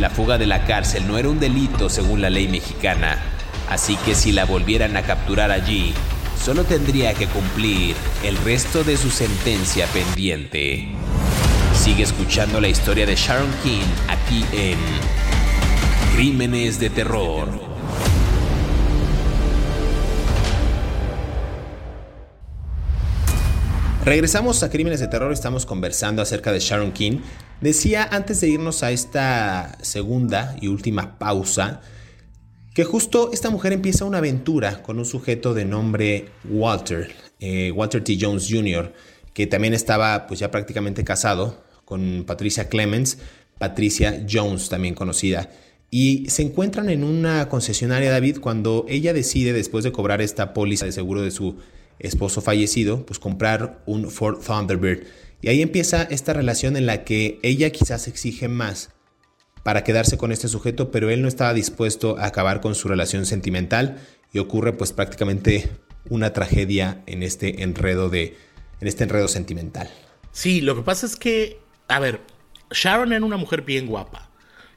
la 0.00 0.08
fuga 0.08 0.38
de 0.38 0.46
la 0.46 0.64
cárcel 0.64 1.06
no 1.06 1.18
era 1.18 1.28
un 1.28 1.40
delito 1.40 1.90
según 1.90 2.22
la 2.22 2.30
ley 2.30 2.48
mexicana 2.48 3.18
Así 3.68 3.96
que 3.96 4.14
si 4.14 4.32
la 4.32 4.46
volvieran 4.46 4.96
a 4.96 5.02
capturar 5.02 5.50
allí, 5.50 5.92
solo 6.42 6.64
tendría 6.64 7.12
que 7.12 7.26
cumplir 7.26 7.94
el 8.24 8.36
resto 8.38 8.82
de 8.82 8.96
su 8.96 9.10
sentencia 9.10 9.86
pendiente. 9.88 10.88
Sigue 11.74 12.02
escuchando 12.02 12.60
la 12.60 12.68
historia 12.68 13.04
de 13.04 13.14
Sharon 13.14 13.50
King 13.62 13.86
aquí 14.08 14.44
en 14.52 14.78
Crímenes 16.14 16.80
de 16.80 16.90
Terror. 16.90 17.48
Regresamos 24.04 24.62
a 24.62 24.70
Crímenes 24.70 25.00
de 25.00 25.08
Terror, 25.08 25.30
estamos 25.30 25.66
conversando 25.66 26.22
acerca 26.22 26.52
de 26.52 26.60
Sharon 26.60 26.92
King. 26.92 27.18
Decía 27.60 28.08
antes 28.10 28.40
de 28.40 28.48
irnos 28.48 28.82
a 28.82 28.90
esta 28.90 29.76
segunda 29.82 30.56
y 30.62 30.68
última 30.68 31.18
pausa, 31.18 31.82
que 32.78 32.84
justo 32.84 33.30
esta 33.32 33.50
mujer 33.50 33.72
empieza 33.72 34.04
una 34.04 34.18
aventura 34.18 34.84
con 34.84 35.00
un 35.00 35.04
sujeto 35.04 35.52
de 35.52 35.64
nombre 35.64 36.26
Walter, 36.48 37.10
eh, 37.40 37.72
Walter 37.72 38.04
T. 38.04 38.16
Jones 38.20 38.46
Jr., 38.48 38.92
que 39.34 39.48
también 39.48 39.74
estaba 39.74 40.28
pues 40.28 40.38
ya 40.38 40.52
prácticamente 40.52 41.02
casado 41.02 41.64
con 41.84 42.22
Patricia 42.24 42.68
Clemens, 42.68 43.18
Patricia 43.58 44.24
Jones 44.30 44.68
también 44.68 44.94
conocida. 44.94 45.50
Y 45.90 46.26
se 46.28 46.42
encuentran 46.42 46.88
en 46.88 47.02
una 47.02 47.48
concesionaria 47.48 48.12
David 48.12 48.38
cuando 48.38 48.86
ella 48.88 49.12
decide, 49.12 49.52
después 49.52 49.82
de 49.82 49.90
cobrar 49.90 50.22
esta 50.22 50.54
póliza 50.54 50.86
de 50.86 50.92
seguro 50.92 51.20
de 51.22 51.32
su 51.32 51.56
esposo 51.98 52.42
fallecido, 52.42 53.04
pues 53.04 53.18
comprar 53.18 53.82
un 53.86 54.08
Ford 54.08 54.38
Thunderbird. 54.38 55.02
Y 55.42 55.48
ahí 55.48 55.62
empieza 55.62 56.04
esta 56.04 56.32
relación 56.32 56.76
en 56.76 56.86
la 56.86 57.02
que 57.02 57.40
ella 57.42 57.70
quizás 57.70 58.06
exige 58.06 58.46
más 58.46 58.90
para 59.68 59.84
quedarse 59.84 60.16
con 60.16 60.32
este 60.32 60.48
sujeto, 60.48 60.90
pero 60.90 61.10
él 61.10 61.20
no 61.20 61.28
estaba 61.28 61.52
dispuesto 61.52 62.16
a 62.18 62.24
acabar 62.24 62.62
con 62.62 62.74
su 62.74 62.88
relación 62.88 63.26
sentimental 63.26 63.98
y 64.32 64.38
ocurre 64.38 64.72
pues 64.72 64.94
prácticamente 64.94 65.70
una 66.08 66.32
tragedia 66.32 67.02
en 67.04 67.22
este 67.22 67.62
enredo 67.62 68.08
de 68.08 68.38
en 68.80 68.88
este 68.88 69.04
enredo 69.04 69.28
sentimental. 69.28 69.90
Sí, 70.32 70.62
lo 70.62 70.74
que 70.74 70.80
pasa 70.80 71.04
es 71.04 71.16
que, 71.16 71.60
a 71.86 72.00
ver, 72.00 72.22
Sharon 72.70 73.12
era 73.12 73.22
una 73.22 73.36
mujer 73.36 73.60
bien 73.60 73.86
guapa, 73.86 74.30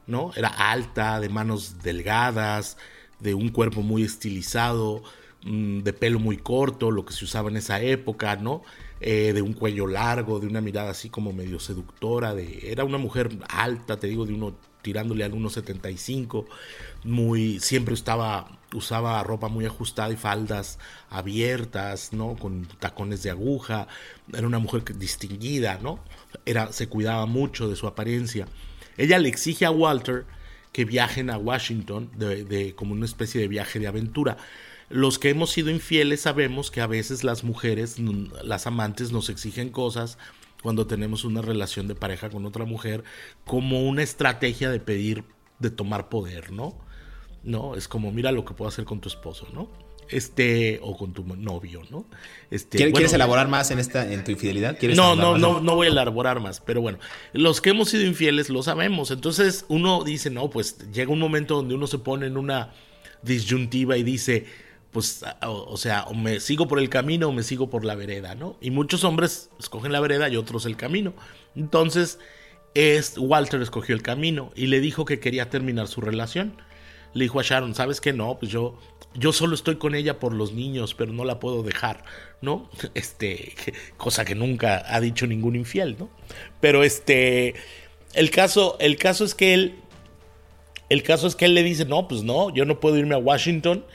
¿no? 0.08 0.34
Era 0.36 0.49
alta, 0.49 1.21
de 1.21 1.30
manos 1.30 1.82
delgadas, 1.82 2.75
de 3.21 3.34
un 3.34 3.47
cuerpo 3.47 3.84
muy 3.84 4.04
estilizado, 4.04 5.04
mm, 5.45 5.84
de 5.84 5.93
pelo 5.93 6.19
muy 6.19 6.36
corto, 6.36 6.91
lo 6.91 7.06
que 7.06 7.13
se 7.13 7.23
usaba 7.23 7.49
en 7.49 7.56
esa 7.56 7.80
época, 7.80 8.36
¿no? 8.36 8.62
Eh, 8.99 9.32
de 9.34 9.41
un 9.41 9.54
cuello 9.54 9.88
largo, 9.88 10.41
de 10.41 10.47
una 10.47 10.60
mirada 10.60 10.89
así 10.89 11.10
como 11.10 11.32
medio 11.32 11.62
seductora, 11.62 12.36
de, 12.36 12.69
era 12.69 12.84
una 12.84 12.97
mujer 12.97 13.30
alta, 13.47 13.97
te 13.97 14.08
digo, 14.08 14.25
de 14.25 14.34
uno 14.34 14.54
tirándole 14.82 15.24
al 15.24 15.34
1.75, 15.34 16.46
muy, 17.04 17.60
siempre 17.60 17.94
estaba, 17.94 18.60
usaba 18.74 19.22
ropa 19.24 19.48
muy 19.48 19.65
ajustada 19.65 20.12
y 20.12 20.17
faldas 20.17 20.80
abiertas, 21.10 22.13
¿no? 22.13 22.36
Con 22.36 22.67
tacones 22.80 23.24
de 23.24 23.30
aguja, 23.30 23.88
era 24.34 24.48
una 24.48 24.60
mujer 24.60 24.84
distinguida, 24.98 25.80
¿no? 25.82 26.00
Era, 26.46 26.72
se 26.72 26.88
cuidaba 26.88 27.26
mucho 27.26 27.67
de 27.70 27.76
su 27.76 27.88
apariencia. 27.88 28.48
Ella 28.98 29.20
le 29.20 29.30
exige 29.30 29.65
a 29.65 29.72
Walter 29.72 30.26
que 30.72 30.86
viajen 30.86 31.30
a 31.30 31.38
Washington 31.38 32.10
de, 32.15 32.74
como 32.76 32.94
una 32.94 33.06
especie 33.06 33.41
de 33.41 33.48
viaje 33.48 33.80
de 33.80 33.88
aventura. 33.88 34.38
Los 34.89 35.20
que 35.20 35.30
hemos 35.30 35.52
sido 35.52 35.70
infieles 35.70 36.22
sabemos 36.22 36.72
que 36.72 36.82
a 36.82 36.88
veces 36.88 37.24
las 37.24 37.44
mujeres, 37.44 37.98
las 38.44 38.67
amantes, 38.67 39.12
nos 39.12 39.30
exigen 39.30 39.70
cosas 39.70 40.17
cuando 40.62 40.88
tenemos 40.88 41.24
una 41.24 41.41
relación 41.41 41.88
de 41.88 41.95
pareja 41.95 42.30
con 42.30 42.45
otra 42.45 42.65
mujer 42.65 43.04
como 43.45 43.88
una 43.88 44.04
estrategia 44.04 44.69
de 44.69 44.80
pedir, 44.80 45.24
de 45.60 45.69
tomar 45.69 46.10
poder, 46.10 46.52
¿no? 46.52 46.76
¿No? 47.43 47.76
Es 47.76 47.88
como, 47.88 48.12
mira 48.12 48.32
lo 48.32 48.45
que 48.45 48.54
puedo 48.54 48.69
hacer 48.69 48.86
con 48.86 49.02
tu 49.02 49.10
esposo, 49.10 49.47
¿no? 49.54 49.69
Este, 50.10 50.80
o 50.84 50.97
con 50.97 51.13
tu 51.13 51.24
novio, 51.24 51.82
¿no? 51.89 52.06
Este, 52.50 52.78
¿Quieres, 52.91 53.13
elaborar 53.13 53.47
más 53.47 53.71
en 53.71 53.80
esta, 53.80 54.12
en 54.12 54.24
tu 54.24 54.32
infidelidad? 54.32 54.78
no, 54.93 55.15
no, 55.15 55.38
no, 55.38 55.62
no 55.62 55.76
voy 55.76 55.88
a 55.88 55.89
elaborar 55.89 56.41
más, 56.41 56.60
pero 56.60 56.82
bueno, 56.82 57.00
los 57.32 57.62
que 57.62 57.69
hemos 57.69 57.89
sido 57.89 58.06
infieles 58.06 58.50
lo 58.50 58.62
sabemos. 58.62 59.10
Entonces 59.10 59.65
uno 59.69 60.04
dice, 60.04 60.30
no, 60.30 60.50
pues 60.50 60.91
llega 60.91 61.12
un 61.12 61.19
momento 61.19 61.56
donde 61.56 61.76
uno 61.76 61.88
se 61.88 61.97
pone 61.97 62.28
en 62.28 62.36
una 62.36 62.74
disyuntiva 63.24 63.95
y 63.97 64.04
dice, 64.04 64.47
pues, 64.91 65.23
o, 65.41 65.77
sea, 65.77 66.04
o 66.04 66.13
me 66.13 66.39
sigo 66.39 66.67
por 66.67 66.80
el 66.80 66.89
camino 66.89 67.30
o 67.30 67.32
me 67.32 67.43
sigo 67.43 67.69
por 67.69 67.86
la 67.86 67.95
vereda, 67.95 68.36
¿no? 68.36 68.58
Y 68.60 68.71
muchos 68.71 69.04
hombres 69.04 69.49
escogen 69.60 69.91
la 69.91 70.01
vereda 70.01 70.27
y 70.30 70.36
otros 70.36 70.65
el 70.65 70.75
camino. 70.75 71.13
Entonces, 71.56 72.19
es, 72.73 73.17
Walter 73.17 73.62
escogió 73.62 73.95
el 73.95 74.01
camino 74.01 74.51
y 74.56 74.67
le 74.67 74.82
dijo 74.82 75.06
que 75.06 75.19
quería 75.19 75.49
terminar 75.49 75.88
su 75.88 76.01
relación. 76.01 76.58
Le 77.13 77.23
dijo 77.23 77.39
a 77.39 77.43
Sharon, 77.43 77.73
¿sabes 77.73 78.01
qué? 78.01 78.12
No, 78.12 78.38
pues 78.38 78.51
yo, 78.51 78.77
yo 79.13 79.32
solo 79.32 79.56
estoy 79.56 79.77
con 79.77 79.95
ella 79.95 80.19
por 80.19 80.34
los 80.34 80.51
niños, 80.51 80.93
pero 80.93 81.13
no 81.13 81.23
la 81.23 81.39
puedo 81.39 81.63
dejar, 81.63 82.04
¿no? 82.41 82.69
Este, 82.93 83.54
cosa 83.95 84.25
que 84.25 84.36
nunca 84.36 84.84
ha 84.88 84.99
dicho 84.99 85.25
ningún 85.25 85.56
infiel, 85.56 85.95
¿no? 85.99 86.10
Pero 86.60 86.84
este, 86.84 87.56
el 88.13 88.30
caso, 88.30 88.75
el 88.80 88.97
caso 88.97 89.23
es 89.23 89.36
que 89.36 89.54
él, 89.54 89.75
el 90.89 91.04
caso 91.04 91.27
es 91.27 91.36
que 91.36 91.45
él 91.45 91.54
le 91.54 91.63
dice, 91.63 91.86
no, 91.86 92.10
pues 92.10 92.23
no, 92.23 92.54
yo 92.54 92.65
no 92.65 92.82
puedo 92.82 92.97
irme 92.97 93.15
a 93.15 93.19
Washington 93.19 93.86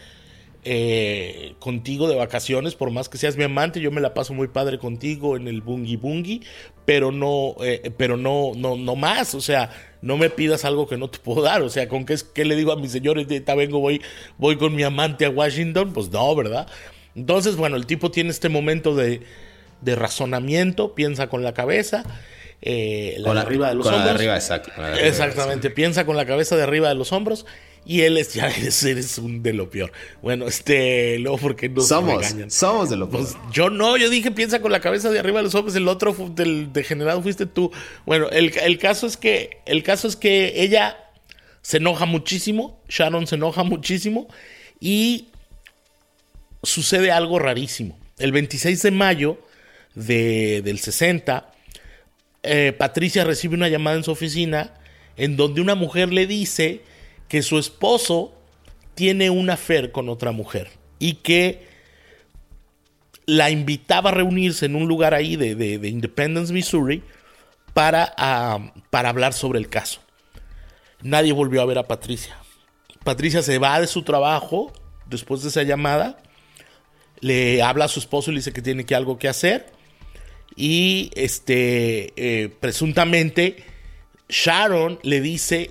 eh, 0.68 1.54
contigo 1.60 2.08
de 2.08 2.16
vacaciones, 2.16 2.74
por 2.74 2.90
más 2.90 3.08
que 3.08 3.18
seas 3.18 3.36
mi 3.36 3.44
amante, 3.44 3.80
yo 3.80 3.92
me 3.92 4.00
la 4.00 4.14
paso 4.14 4.34
muy 4.34 4.48
padre 4.48 4.80
contigo 4.80 5.36
en 5.36 5.46
el 5.46 5.60
bungi 5.60 5.94
bungi, 5.94 6.42
pero 6.84 7.12
no, 7.12 7.54
eh, 7.62 7.92
pero 7.96 8.16
no, 8.16 8.50
no, 8.56 8.74
no 8.74 8.96
más, 8.96 9.36
o 9.36 9.40
sea, 9.40 9.70
no 10.02 10.16
me 10.16 10.28
pidas 10.28 10.64
algo 10.64 10.88
que 10.88 10.96
no 10.96 11.08
te 11.08 11.20
puedo 11.20 11.42
dar, 11.42 11.62
o 11.62 11.70
sea, 11.70 11.86
con 11.86 12.04
qué, 12.04 12.16
qué 12.34 12.44
le 12.44 12.56
digo 12.56 12.72
a 12.72 12.76
mis 12.76 12.90
señores, 12.90 13.28
de 13.28 13.38
vengo, 13.54 13.78
voy, 13.78 14.02
voy 14.38 14.56
con 14.56 14.74
mi 14.74 14.82
amante 14.82 15.24
a 15.24 15.30
Washington, 15.30 15.92
pues 15.92 16.10
no, 16.10 16.34
¿verdad? 16.34 16.66
Entonces, 17.14 17.54
bueno, 17.54 17.76
el 17.76 17.86
tipo 17.86 18.10
tiene 18.10 18.30
este 18.30 18.48
momento 18.48 18.96
de, 18.96 19.20
de 19.82 19.94
razonamiento, 19.94 20.96
piensa 20.96 21.28
con 21.28 21.44
la 21.44 21.54
cabeza. 21.54 22.02
Eh, 22.60 23.14
la 23.18 23.42
arriba 23.42 23.68
de 23.68 23.76
los 23.76 23.86
hombros. 23.86 24.20
Exactamente, 25.00 25.70
piensa 25.70 26.04
con 26.04 26.16
la 26.16 26.26
cabeza 26.26 26.56
de 26.56 26.64
arriba 26.64 26.88
de 26.88 26.96
los 26.96 27.12
hombros 27.12 27.46
y 27.86 28.02
él 28.02 28.18
es, 28.18 28.34
ya 28.34 28.48
eres, 28.48 29.18
un 29.18 29.42
de 29.44 29.52
lo 29.52 29.70
peor. 29.70 29.92
Bueno, 30.20 30.48
este, 30.48 31.18
luego 31.20 31.38
porque 31.38 31.68
no 31.68 31.80
somos, 31.80 32.34
somos 32.48 32.90
de 32.90 32.96
lo 32.96 33.08
peor. 33.08 33.22
Pues, 33.22 33.36
yo 33.52 33.70
no, 33.70 33.96
yo 33.96 34.10
dije 34.10 34.32
piensa 34.32 34.60
con 34.60 34.72
la 34.72 34.80
cabeza 34.80 35.08
de 35.10 35.20
arriba 35.20 35.38
de 35.38 35.44
los 35.44 35.54
hombres, 35.54 35.76
el 35.76 35.86
otro 35.86 36.12
del 36.34 36.72
degenerado 36.72 37.22
fuiste 37.22 37.46
tú. 37.46 37.70
Bueno, 38.04 38.28
el, 38.30 38.52
el, 38.58 38.78
caso 38.78 39.06
es 39.06 39.16
que, 39.16 39.58
el 39.66 39.84
caso 39.84 40.08
es 40.08 40.16
que 40.16 40.60
ella 40.62 40.96
se 41.62 41.76
enoja 41.76 42.06
muchísimo, 42.06 42.82
Sharon 42.88 43.28
se 43.28 43.36
enoja 43.36 43.62
muchísimo 43.62 44.26
y 44.80 45.28
sucede 46.64 47.12
algo 47.12 47.38
rarísimo. 47.38 47.96
El 48.18 48.32
26 48.32 48.82
de 48.82 48.90
mayo 48.90 49.38
de, 49.94 50.60
del 50.62 50.80
60, 50.80 51.52
eh, 52.42 52.72
Patricia 52.76 53.24
recibe 53.24 53.54
una 53.54 53.68
llamada 53.68 53.96
en 53.96 54.04
su 54.04 54.10
oficina 54.10 54.74
en 55.16 55.36
donde 55.36 55.60
una 55.60 55.74
mujer 55.74 56.12
le 56.12 56.26
dice 56.26 56.82
que 57.28 57.42
su 57.42 57.58
esposo 57.58 58.32
tiene 58.94 59.30
una 59.30 59.54
affair 59.54 59.92
con 59.92 60.08
otra 60.08 60.32
mujer 60.32 60.70
y 60.98 61.14
que 61.14 61.66
la 63.26 63.50
invitaba 63.50 64.10
a 64.10 64.14
reunirse 64.14 64.66
en 64.66 64.76
un 64.76 64.86
lugar 64.86 65.12
ahí 65.12 65.36
de, 65.36 65.54
de, 65.54 65.88
Independence, 65.88 66.52
Missouri, 66.52 67.02
para, 67.74 68.14
ah, 68.16 68.72
para 68.90 69.08
hablar 69.08 69.32
sobre 69.32 69.58
el 69.58 69.68
caso. 69.68 70.00
Nadie 71.02 71.32
volvió 71.32 71.60
a 71.60 71.66
ver 71.66 71.78
a 71.78 71.88
Patricia. 71.88 72.36
Patricia 73.04 73.42
se 73.42 73.58
va 73.58 73.80
de 73.80 73.86
su 73.86 74.02
trabajo 74.02 74.72
después 75.06 75.42
de 75.42 75.48
esa 75.48 75.62
llamada, 75.62 76.18
le 77.20 77.62
habla 77.62 77.86
a 77.86 77.88
su 77.88 78.00
esposo 78.00 78.30
y 78.30 78.34
le 78.34 78.38
dice 78.40 78.52
que 78.52 78.62
tiene 78.62 78.84
que 78.84 78.94
algo 78.94 79.18
que 79.18 79.28
hacer 79.28 79.66
y 80.56 81.10
este 81.14 82.12
eh, 82.16 82.48
presuntamente 82.60 83.56
Sharon 84.28 84.98
le 85.02 85.20
dice 85.20 85.70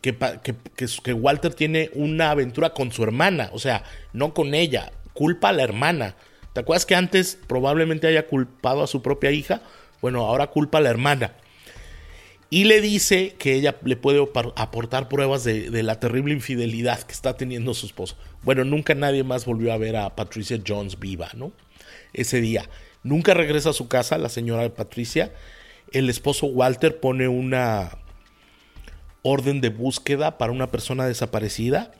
que, 0.00 0.54
que, 1.02 1.12
Walter 1.12 1.54
tiene 1.54 1.90
una 1.94 2.30
aventura 2.30 2.70
con 2.70 2.92
su 2.92 3.02
hermana, 3.02 3.50
o 3.52 3.58
sea, 3.58 3.84
no 4.12 4.34
con 4.34 4.54
ella, 4.54 4.92
culpa 5.12 5.50
a 5.50 5.52
la 5.52 5.62
hermana. 5.62 6.16
¿Te 6.52 6.60
acuerdas 6.60 6.86
que 6.86 6.94
antes 6.94 7.38
probablemente 7.46 8.06
haya 8.06 8.26
culpado 8.26 8.82
a 8.82 8.86
su 8.86 9.02
propia 9.02 9.30
hija? 9.30 9.62
Bueno, 10.00 10.26
ahora 10.26 10.48
culpa 10.48 10.78
a 10.78 10.80
la 10.80 10.90
hermana. 10.90 11.34
Y 12.50 12.64
le 12.64 12.80
dice 12.80 13.34
que 13.38 13.54
ella 13.54 13.76
le 13.82 13.96
puede 13.96 14.24
aportar 14.54 15.08
pruebas 15.08 15.42
de, 15.42 15.70
de, 15.70 15.82
la 15.82 15.98
terrible 15.98 16.34
infidelidad 16.34 17.02
que 17.02 17.12
está 17.12 17.36
teniendo 17.36 17.74
su 17.74 17.86
esposo. 17.86 18.16
Bueno, 18.42 18.64
nunca 18.64 18.94
nadie 18.94 19.24
más 19.24 19.44
volvió 19.44 19.72
a 19.72 19.78
ver 19.78 19.96
a 19.96 20.14
Patricia 20.14 20.60
Jones 20.64 21.00
viva, 21.00 21.30
¿no? 21.34 21.52
Ese 22.12 22.40
día. 22.40 22.68
Nunca 23.02 23.34
regresa 23.34 23.70
a 23.70 23.72
su 23.74 23.88
casa 23.88 24.18
la 24.18 24.28
señora 24.28 24.72
Patricia. 24.72 25.32
El 25.90 26.08
esposo 26.08 26.46
Walter 26.46 27.00
pone 27.00 27.26
una 27.26 27.98
orden 29.24 29.60
de 29.60 29.70
búsqueda 29.70 30.38
para 30.38 30.52
una 30.52 30.70
persona 30.70 31.06
desaparecida. 31.06 31.90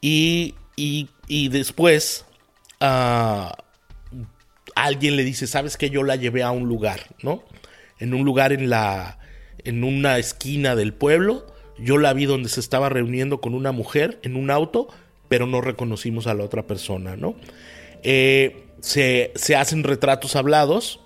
Y, 0.00 0.54
y, 0.76 1.48
después 1.48 2.24
uh, 2.80 3.50
alguien 4.74 5.16
le 5.16 5.24
dice, 5.24 5.46
¿sabes 5.46 5.76
que 5.76 5.90
Yo 5.90 6.04
la 6.04 6.16
llevé 6.16 6.42
a 6.42 6.52
un 6.52 6.68
lugar, 6.68 7.14
¿no? 7.22 7.42
En 7.98 8.14
un 8.14 8.24
lugar 8.24 8.52
en 8.52 8.70
la... 8.70 9.18
en 9.64 9.84
una 9.84 10.18
esquina 10.18 10.76
del 10.76 10.94
pueblo. 10.94 11.46
Yo 11.78 11.98
la 11.98 12.12
vi 12.12 12.24
donde 12.24 12.48
se 12.48 12.60
estaba 12.60 12.88
reuniendo 12.88 13.40
con 13.40 13.54
una 13.54 13.72
mujer 13.72 14.20
en 14.22 14.36
un 14.36 14.50
auto, 14.50 14.88
pero 15.28 15.46
no 15.46 15.60
reconocimos 15.60 16.28
a 16.28 16.34
la 16.34 16.44
otra 16.44 16.66
persona, 16.66 17.16
¿no? 17.16 17.34
Eh, 18.04 18.64
se, 18.80 19.32
se 19.34 19.56
hacen 19.56 19.82
retratos 19.82 20.36
hablados 20.36 21.00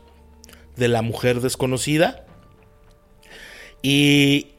de 0.77 0.89
la 0.89 1.01
mujer 1.01 1.41
desconocida. 1.41 2.27
Y, 3.83 4.53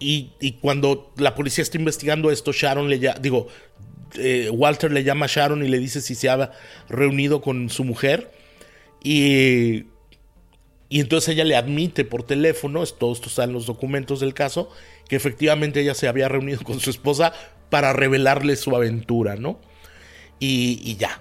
y, 0.00 0.52
cuando 0.62 1.12
la 1.18 1.34
policía 1.34 1.62
está 1.62 1.76
investigando 1.76 2.30
esto, 2.30 2.52
Sharon 2.52 2.88
le 2.88 2.98
llama, 2.98 3.18
digo, 3.20 3.48
eh, 4.14 4.48
Walter 4.50 4.90
le 4.90 5.04
llama 5.04 5.26
a 5.26 5.28
Sharon 5.28 5.62
y 5.62 5.68
le 5.68 5.78
dice 5.78 6.00
si 6.00 6.14
se 6.14 6.30
ha 6.30 6.52
reunido 6.88 7.42
con 7.42 7.68
su 7.68 7.84
mujer. 7.84 8.32
Y, 9.04 9.84
y 10.88 11.00
entonces 11.00 11.34
ella 11.34 11.44
le 11.44 11.54
admite 11.54 12.06
por 12.06 12.22
teléfono, 12.22 12.84
todo 12.86 13.12
esto 13.12 13.28
está 13.28 13.44
en 13.44 13.52
los 13.52 13.66
documentos 13.66 14.20
del 14.20 14.32
caso, 14.32 14.70
que 15.06 15.16
efectivamente 15.16 15.82
ella 15.82 15.94
se 15.94 16.08
había 16.08 16.28
reunido 16.28 16.62
con 16.64 16.80
su 16.80 16.88
esposa, 16.88 17.34
para 17.68 17.92
revelarle 17.92 18.56
su 18.56 18.74
aventura, 18.74 19.36
¿no? 19.36 19.60
Y, 20.40 20.96
ya. 20.96 21.20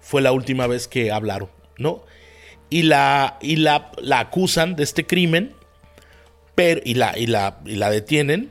Fue 0.00 0.22
la 0.22 0.32
última 0.32 0.66
vez 0.66 0.88
que 0.88 1.12
hablaron, 1.12 1.50
¿no? 1.78 2.04
Y 2.70 2.82
la, 2.82 3.38
y 3.40 3.56
la, 3.56 3.92
la 3.98 4.20
acusan 4.20 4.76
de 4.76 4.82
este 4.82 5.06
crimen 5.06 5.54
pero, 6.56 6.80
y, 6.84 6.94
la, 6.94 7.16
y, 7.16 7.28
la, 7.28 7.60
y 7.64 7.76
la 7.76 7.90
detienen. 7.90 8.50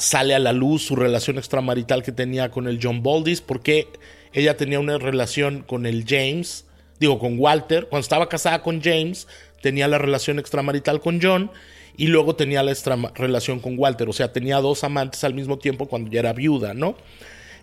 Sale 0.00 0.34
a 0.34 0.40
la 0.40 0.52
luz 0.52 0.82
su 0.82 0.96
relación 0.96 1.38
extramarital 1.38 2.02
que 2.02 2.10
tenía 2.10 2.50
con 2.50 2.66
el 2.66 2.80
John 2.82 3.04
Baldis, 3.04 3.40
porque 3.40 3.86
ella 4.32 4.56
tenía 4.56 4.80
una 4.80 4.98
relación 4.98 5.62
con 5.62 5.86
el 5.86 6.04
James, 6.06 6.66
digo, 6.98 7.20
con 7.20 7.38
Walter. 7.38 7.86
Cuando 7.88 8.02
estaba 8.02 8.28
casada 8.28 8.62
con 8.62 8.82
James, 8.82 9.28
tenía 9.62 9.86
la 9.86 9.98
relación 9.98 10.40
extramarital 10.40 11.00
con 11.00 11.20
John 11.22 11.52
y 11.96 12.08
luego 12.08 12.34
tenía 12.36 12.62
la 12.62 12.74
relación 13.14 13.60
con 13.60 13.78
Walter. 13.78 14.08
O 14.08 14.12
sea, 14.12 14.32
tenía 14.32 14.60
dos 14.60 14.84
amantes 14.84 15.22
al 15.24 15.34
mismo 15.34 15.58
tiempo 15.58 15.86
cuando 15.86 16.10
ya 16.10 16.20
era 16.20 16.32
viuda, 16.32 16.74
¿no? 16.74 16.96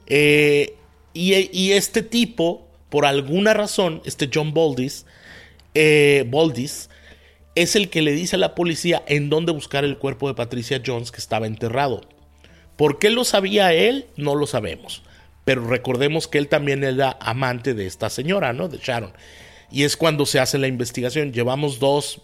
Eh, 0.08 0.76
y, 1.14 1.72
este 1.72 2.02
tipo, 2.02 2.68
por 2.90 3.06
alguna 3.06 3.54
razón, 3.54 4.02
este 4.06 4.30
John 4.34 4.54
Baldis, 4.54 5.06
eh, 5.76 6.26
Baldis, 6.28 6.90
es 7.56 7.76
el 7.76 7.89
que 7.89 8.01
le 8.01 8.14
dice 8.14 8.36
a 8.36 8.39
la 8.39 8.56
policía 8.56 9.04
en 9.08 9.30
dónde 9.30 9.51
buscar 9.51 9.84
el 9.84 9.97
cuerpo 9.97 10.28
de 10.28 10.34
Patricia 10.34 10.82
Jones 10.86 11.12
que 11.12 11.20
estaba 11.20 11.47
enterrado. 11.47 12.01
¿Por 12.76 12.99
qué 12.99 13.10
lo 13.10 13.24
sabía 13.24 13.74
él? 13.74 14.08
No 14.18 14.36
lo 14.36 14.47
sabemos. 14.47 15.04
Pero 15.45 15.66
recordemos 15.68 16.28
que 16.28 16.38
él 16.38 16.47
también 16.47 16.84
era 16.84 17.18
amante 17.20 17.74
de 17.74 17.86
esta 17.86 18.10
señora, 18.10 18.54
¿no? 18.54 18.70
De 18.70 18.80
Sharon. 18.80 19.14
Y 19.72 19.84
es 19.84 19.97
cuando 19.97 20.26
se 20.26 20.39
hace 20.39 20.58
la 20.58 20.68
investigación. 20.68 21.34
Llevamos 21.34 21.80
dos 21.80 22.22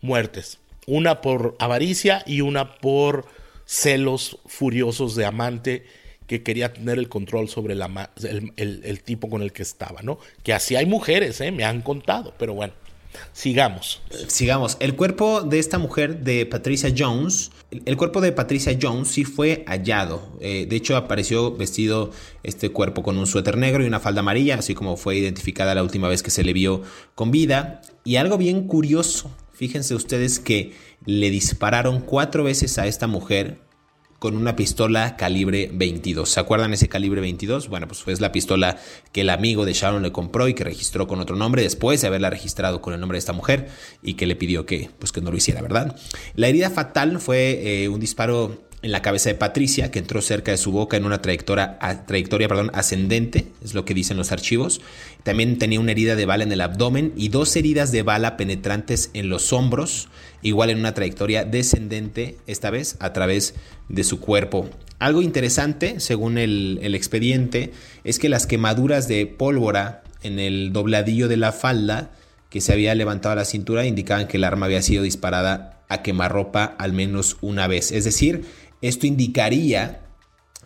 muertes. 0.00 0.58
Una 0.86 1.20
por 1.20 1.56
avaricia 1.58 2.22
y 2.26 2.40
una 2.40 2.76
por 2.78 3.26
celos 3.64 4.38
furiosos 4.46 5.14
de 5.14 5.26
amante 5.26 5.86
que 6.26 6.42
quería 6.42 6.72
tener 6.72 6.98
el 6.98 7.08
control 7.08 7.48
sobre 7.48 7.74
el, 7.74 9.02
tipo 9.02 9.30
con 9.30 9.42
el 9.42 9.52
que 9.52 9.62
estaba, 9.62 10.02
¿no? 10.02 10.18
Que 10.42 10.52
así 10.52 10.76
hay 10.76 10.86
mujeres, 10.86 11.40
¿eh? 11.40 11.50
Me 11.50 11.64
han 11.64 11.80
contado, 11.80 12.34
pero 12.38 12.54
bueno. 12.54 12.74
Sigamos. 13.32 14.00
Sigamos. 14.26 14.76
El 14.80 14.96
cuerpo 14.96 15.42
de 15.42 15.58
esta 15.58 15.78
mujer, 15.78 16.20
de 16.20 16.46
Patricia 16.46 16.92
Jones, 16.96 17.50
el 17.84 17.96
cuerpo 17.96 18.20
de 18.20 18.32
Patricia 18.32 18.76
Jones 18.80 19.08
sí 19.08 19.24
fue 19.24 19.64
hallado. 19.66 20.36
Eh, 20.40 20.66
de 20.68 20.76
hecho, 20.76 20.96
apareció 20.96 21.54
vestido 21.56 22.10
este 22.42 22.70
cuerpo 22.70 23.02
con 23.02 23.18
un 23.18 23.26
suéter 23.26 23.56
negro 23.56 23.84
y 23.84 23.86
una 23.86 24.00
falda 24.00 24.20
amarilla, 24.20 24.56
así 24.56 24.74
como 24.74 24.96
fue 24.96 25.16
identificada 25.16 25.74
la 25.74 25.82
última 25.82 26.08
vez 26.08 26.22
que 26.22 26.30
se 26.30 26.44
le 26.44 26.52
vio 26.52 26.82
con 27.14 27.30
vida. 27.30 27.80
Y 28.04 28.16
algo 28.16 28.38
bien 28.38 28.66
curioso, 28.66 29.30
fíjense 29.52 29.94
ustedes 29.94 30.40
que 30.40 30.72
le 31.04 31.30
dispararon 31.30 32.00
cuatro 32.00 32.44
veces 32.44 32.78
a 32.78 32.86
esta 32.86 33.06
mujer 33.06 33.67
con 34.18 34.36
una 34.36 34.56
pistola 34.56 35.16
calibre 35.16 35.70
22. 35.72 36.28
¿Se 36.28 36.40
acuerdan 36.40 36.72
ese 36.72 36.88
calibre 36.88 37.20
22? 37.20 37.68
Bueno, 37.68 37.86
pues 37.86 38.02
fue 38.02 38.14
la 38.16 38.32
pistola 38.32 38.78
que 39.12 39.20
el 39.20 39.30
amigo 39.30 39.64
de 39.64 39.72
Sharon 39.72 40.02
le 40.02 40.12
compró 40.12 40.48
y 40.48 40.54
que 40.54 40.64
registró 40.64 41.06
con 41.06 41.20
otro 41.20 41.36
nombre 41.36 41.62
después 41.62 42.00
de 42.00 42.08
haberla 42.08 42.30
registrado 42.30 42.80
con 42.80 42.94
el 42.94 43.00
nombre 43.00 43.16
de 43.16 43.20
esta 43.20 43.32
mujer 43.32 43.68
y 44.02 44.14
que 44.14 44.26
le 44.26 44.36
pidió 44.36 44.66
que, 44.66 44.90
pues 44.98 45.12
que 45.12 45.20
no 45.20 45.30
lo 45.30 45.36
hiciera, 45.36 45.62
¿verdad? 45.62 45.96
La 46.34 46.48
herida 46.48 46.70
fatal 46.70 47.20
fue 47.20 47.82
eh, 47.84 47.88
un 47.88 48.00
disparo 48.00 48.67
en 48.80 48.92
la 48.92 49.02
cabeza 49.02 49.28
de 49.28 49.34
Patricia, 49.34 49.90
que 49.90 49.98
entró 49.98 50.22
cerca 50.22 50.52
de 50.52 50.56
su 50.56 50.70
boca 50.70 50.96
en 50.96 51.04
una 51.04 51.20
trayectoria, 51.20 51.78
trayectoria 52.06 52.46
perdón, 52.46 52.70
ascendente, 52.74 53.46
es 53.62 53.74
lo 53.74 53.84
que 53.84 53.94
dicen 53.94 54.16
los 54.16 54.30
archivos. 54.30 54.80
También 55.24 55.58
tenía 55.58 55.80
una 55.80 55.90
herida 55.90 56.14
de 56.14 56.26
bala 56.26 56.44
en 56.44 56.52
el 56.52 56.60
abdomen 56.60 57.12
y 57.16 57.28
dos 57.28 57.54
heridas 57.56 57.90
de 57.90 58.02
bala 58.02 58.36
penetrantes 58.36 59.10
en 59.14 59.28
los 59.28 59.52
hombros, 59.52 60.08
igual 60.42 60.70
en 60.70 60.78
una 60.78 60.94
trayectoria 60.94 61.44
descendente, 61.44 62.36
esta 62.46 62.70
vez 62.70 62.96
a 63.00 63.12
través 63.12 63.54
de 63.88 64.04
su 64.04 64.20
cuerpo. 64.20 64.68
Algo 65.00 65.22
interesante, 65.22 65.98
según 65.98 66.38
el, 66.38 66.78
el 66.82 66.94
expediente, 66.94 67.72
es 68.04 68.18
que 68.18 68.28
las 68.28 68.46
quemaduras 68.46 69.08
de 69.08 69.26
pólvora 69.26 70.02
en 70.22 70.38
el 70.38 70.72
dobladillo 70.72 71.28
de 71.28 71.36
la 71.36 71.52
falda 71.52 72.12
que 72.50 72.60
se 72.60 72.72
había 72.72 72.94
levantado 72.94 73.32
a 73.32 73.36
la 73.36 73.44
cintura 73.44 73.86
indicaban 73.86 74.26
que 74.26 74.36
el 74.36 74.44
arma 74.44 74.66
había 74.66 74.82
sido 74.82 75.02
disparada 75.02 75.78
a 75.88 76.02
quemarropa 76.02 76.64
al 76.64 76.92
menos 76.92 77.36
una 77.40 77.66
vez. 77.66 77.92
Es 77.92 78.04
decir, 78.04 78.44
esto 78.82 79.06
indicaría 79.06 80.02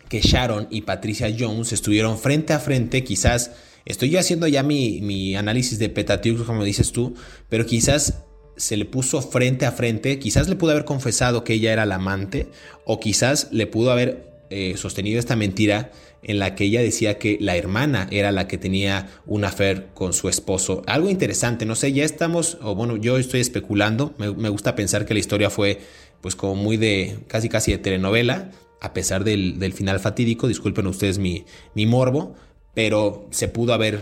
que 0.09 0.21
Sharon 0.21 0.67
y 0.69 0.81
Patricia 0.81 1.33
Jones 1.37 1.73
estuvieron 1.73 2.17
frente 2.17 2.53
a 2.53 2.59
frente, 2.59 3.03
quizás, 3.03 3.51
estoy 3.85 4.15
haciendo 4.15 4.47
ya 4.47 4.61
mi, 4.63 5.35
análisis 5.35 5.79
de 5.79 5.89
Petatiux, 5.89 6.43
como 6.43 6.63
dices 6.63 6.91
tú, 6.91 7.15
pero 7.49 7.65
quizás 7.65 8.23
se 8.55 8.77
le 8.77 8.85
puso 8.85 9.21
frente 9.21 9.65
a 9.65 9.71
frente, 9.71 10.19
quizás 10.19 10.47
le 10.47 10.55
pudo 10.55 10.71
haber 10.71 10.85
confesado 10.85 11.43
que 11.43 11.53
ella 11.53 11.73
era 11.73 11.87
la 11.87 11.95
amante, 11.95 12.47
o 12.85 12.99
quizás 12.99 13.47
le 13.51 13.65
pudo 13.65 13.91
haber 13.91 14.43
eh, 14.51 14.75
sostenido 14.77 15.17
esta 15.17 15.35
mentira 15.35 15.91
en 16.21 16.37
la 16.37 16.53
que 16.53 16.65
ella 16.65 16.81
decía 16.81 17.17
que 17.17 17.37
la 17.41 17.57
hermana 17.57 18.07
era 18.11 18.31
la 18.31 18.47
que 18.47 18.59
tenía 18.59 19.09
un 19.25 19.43
affair 19.43 19.87
con 19.95 20.13
su 20.13 20.29
esposo. 20.29 20.83
Algo 20.85 21.09
interesante, 21.09 21.65
no 21.65 21.75
sé, 21.75 21.91
ya 21.91 22.05
estamos, 22.05 22.59
o 22.61 22.75
bueno, 22.75 22.97
yo 22.97 23.17
estoy 23.17 23.41
especulando, 23.41 24.13
me 24.19 24.49
gusta 24.49 24.75
pensar 24.75 25.05
que 25.05 25.15
la 25.15 25.19
historia 25.19 25.49
fue 25.49 25.81
pues 26.23 26.37
como 26.37 26.55
muy 26.55 26.77
de 26.77 27.19
casi 27.27 27.49
casi 27.49 27.73
de 27.73 27.77
telenovela, 27.79 28.49
a 28.79 28.93
pesar 28.93 29.25
del, 29.25 29.73
final 29.73 29.99
fatídico, 29.99 30.47
disculpen 30.47 30.87
ustedes 30.87 31.19
mi, 31.19 31.45
mi 31.75 31.85
morbo, 31.85 32.33
pero 32.73 33.27
se 33.29 33.49
pudo 33.49 33.73
haber 33.73 34.01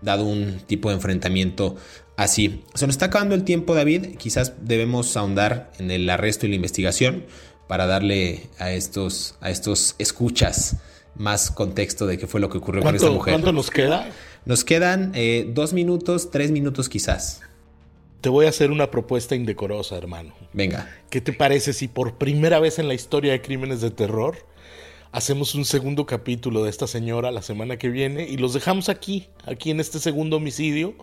dado 0.00 0.24
un 0.24 0.60
tipo 0.68 0.90
de 0.90 0.94
enfrentamiento 0.94 1.74
así. 2.16 2.62
Se 2.74 2.86
nos 2.86 2.94
está 2.94 3.06
acabando 3.06 3.34
el 3.34 3.42
tiempo, 3.42 3.74
David. 3.74 4.16
Quizás 4.16 4.54
debemos 4.62 5.16
ahondar 5.16 5.72
en 5.78 5.90
el 5.90 6.08
arresto 6.08 6.46
y 6.46 6.50
la 6.50 6.54
investigación 6.54 7.24
para 7.66 7.86
darle 7.86 8.46
a 8.60 8.70
estos, 8.70 9.34
a 9.40 9.50
estos 9.50 9.96
escuchas 9.98 10.76
más 11.16 11.50
contexto 11.50 12.06
de 12.06 12.16
qué 12.16 12.28
fue 12.28 12.40
lo 12.40 12.48
que 12.48 12.58
ocurrió 12.58 12.82
con 12.84 12.94
esta 12.94 13.10
mujer. 13.10 13.34
¿Cuánto 13.34 13.52
nos 13.52 13.72
queda? 13.72 14.08
Nos 14.44 14.62
quedan 14.62 15.10
eh, 15.16 15.50
dos 15.52 15.72
minutos, 15.72 16.30
tres 16.30 16.52
minutos 16.52 16.88
quizás. 16.88 17.40
Te 18.20 18.28
voy 18.28 18.46
a 18.46 18.48
hacer 18.48 18.70
una 18.70 18.90
propuesta 18.90 19.34
indecorosa, 19.34 19.96
hermano. 19.96 20.34
Venga. 20.52 20.90
¿Qué 21.10 21.20
te 21.20 21.32
parece 21.32 21.72
si 21.72 21.88
por 21.88 22.18
primera 22.18 22.58
vez 22.58 22.78
en 22.78 22.88
la 22.88 22.94
historia 22.94 23.32
de 23.32 23.42
crímenes 23.42 23.80
de 23.80 23.90
terror 23.90 24.36
hacemos 25.12 25.54
un 25.54 25.64
segundo 25.64 26.06
capítulo 26.06 26.64
de 26.64 26.70
esta 26.70 26.86
señora 26.86 27.30
la 27.30 27.42
semana 27.42 27.78
que 27.78 27.88
viene 27.88 28.28
y 28.28 28.36
los 28.36 28.52
dejamos 28.52 28.88
aquí, 28.88 29.28
aquí 29.44 29.70
en 29.70 29.80
este 29.80 29.98
segundo 29.98 30.36
homicidio 30.36 30.94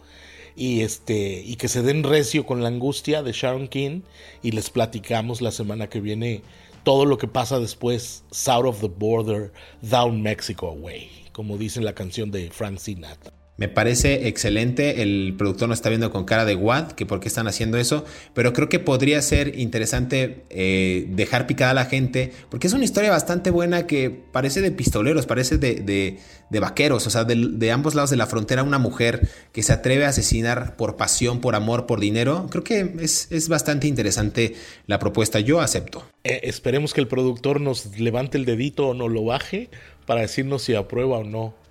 y 0.56 0.82
este 0.82 1.42
y 1.42 1.56
que 1.56 1.68
se 1.68 1.82
den 1.82 2.04
recio 2.04 2.46
con 2.46 2.62
la 2.62 2.68
angustia 2.68 3.24
de 3.24 3.32
Sharon 3.32 3.68
King 3.68 4.02
y 4.42 4.52
les 4.52 4.70
platicamos 4.70 5.42
la 5.42 5.52
semana 5.52 5.88
que 5.88 6.00
viene 6.00 6.42
todo 6.84 7.06
lo 7.06 7.18
que 7.18 7.28
pasa 7.28 7.60
después 7.60 8.24
south 8.32 8.66
of 8.66 8.82
the 8.82 8.88
border 8.88 9.52
down 9.82 10.22
Mexico 10.22 10.72
way, 10.72 11.10
como 11.32 11.58
dice 11.58 11.82
la 11.82 11.96
canción 11.96 12.30
de 12.30 12.52
Frank 12.52 12.78
Sinatra. 12.78 13.43
Me 13.56 13.68
parece 13.68 14.28
excelente. 14.28 15.04
El 15.04 15.36
productor 15.38 15.70
nos 15.70 15.78
está 15.78 15.90
viendo 15.90 16.10
con 16.10 16.26
cara 16.26 16.44
de 16.44 16.56
what, 16.56 16.94
que 16.94 17.06
por 17.06 17.20
qué 17.20 17.28
están 17.28 17.48
haciendo 17.48 17.78
eso. 17.78 18.04
Pero 18.34 18.52
creo 18.52 18.68
que 18.68 18.80
podría 18.80 19.22
ser 19.22 19.60
interesante 19.60 20.44
eh, 20.50 21.06
dejar 21.10 21.46
picada 21.46 21.72
a 21.72 21.76
la 21.76 21.86
gente. 21.86 22.34
Porque 22.50 22.66
es 22.66 22.74
una 22.74 22.84
historia 22.84 23.12
bastante 23.12 23.52
buena 23.52 23.86
que 23.86 24.10
parece 24.10 24.62
de 24.62 24.72
pistoleros, 24.72 25.28
parece 25.28 25.60
de, 25.60 26.20
vaqueros. 26.50 27.06
O 27.06 27.10
sea, 27.12 27.26
de, 27.26 27.72
ambos 27.72 27.94
lados 27.94 28.10
de 28.10 28.18
la 28.18 28.26
frontera, 28.26 28.64
una 28.64 28.80
mujer 28.80 29.30
que 29.52 29.62
se 29.62 29.72
atreve 29.72 30.06
a 30.06 30.10
asesinar 30.10 30.76
por 30.76 30.98
pasión, 30.98 31.40
por 31.40 31.54
amor, 31.54 31.86
por 31.86 32.00
dinero. 32.00 32.48
Creo 32.50 32.64
que 32.64 32.96
es, 33.00 33.50
bastante 33.50 33.88
interesante 33.88 34.56
la 34.88 34.98
propuesta. 34.98 35.40
Yo 35.40 35.62
acepto. 35.62 36.04
Eh, 36.24 36.40
esperemos 36.44 36.94
que 36.94 37.02
el 37.02 37.08
productor 37.08 37.62
nos 37.62 38.00
levante 38.00 38.40
el 38.40 38.46
dedito 38.46 38.88
o 38.88 38.94
no 38.96 39.10
lo 39.10 39.26
baje 39.26 39.70
para 40.08 40.22
decirnos 40.22 40.64
si 40.64 40.74
aprueba 40.74 41.20
o 41.20 41.24
no. 41.24 41.63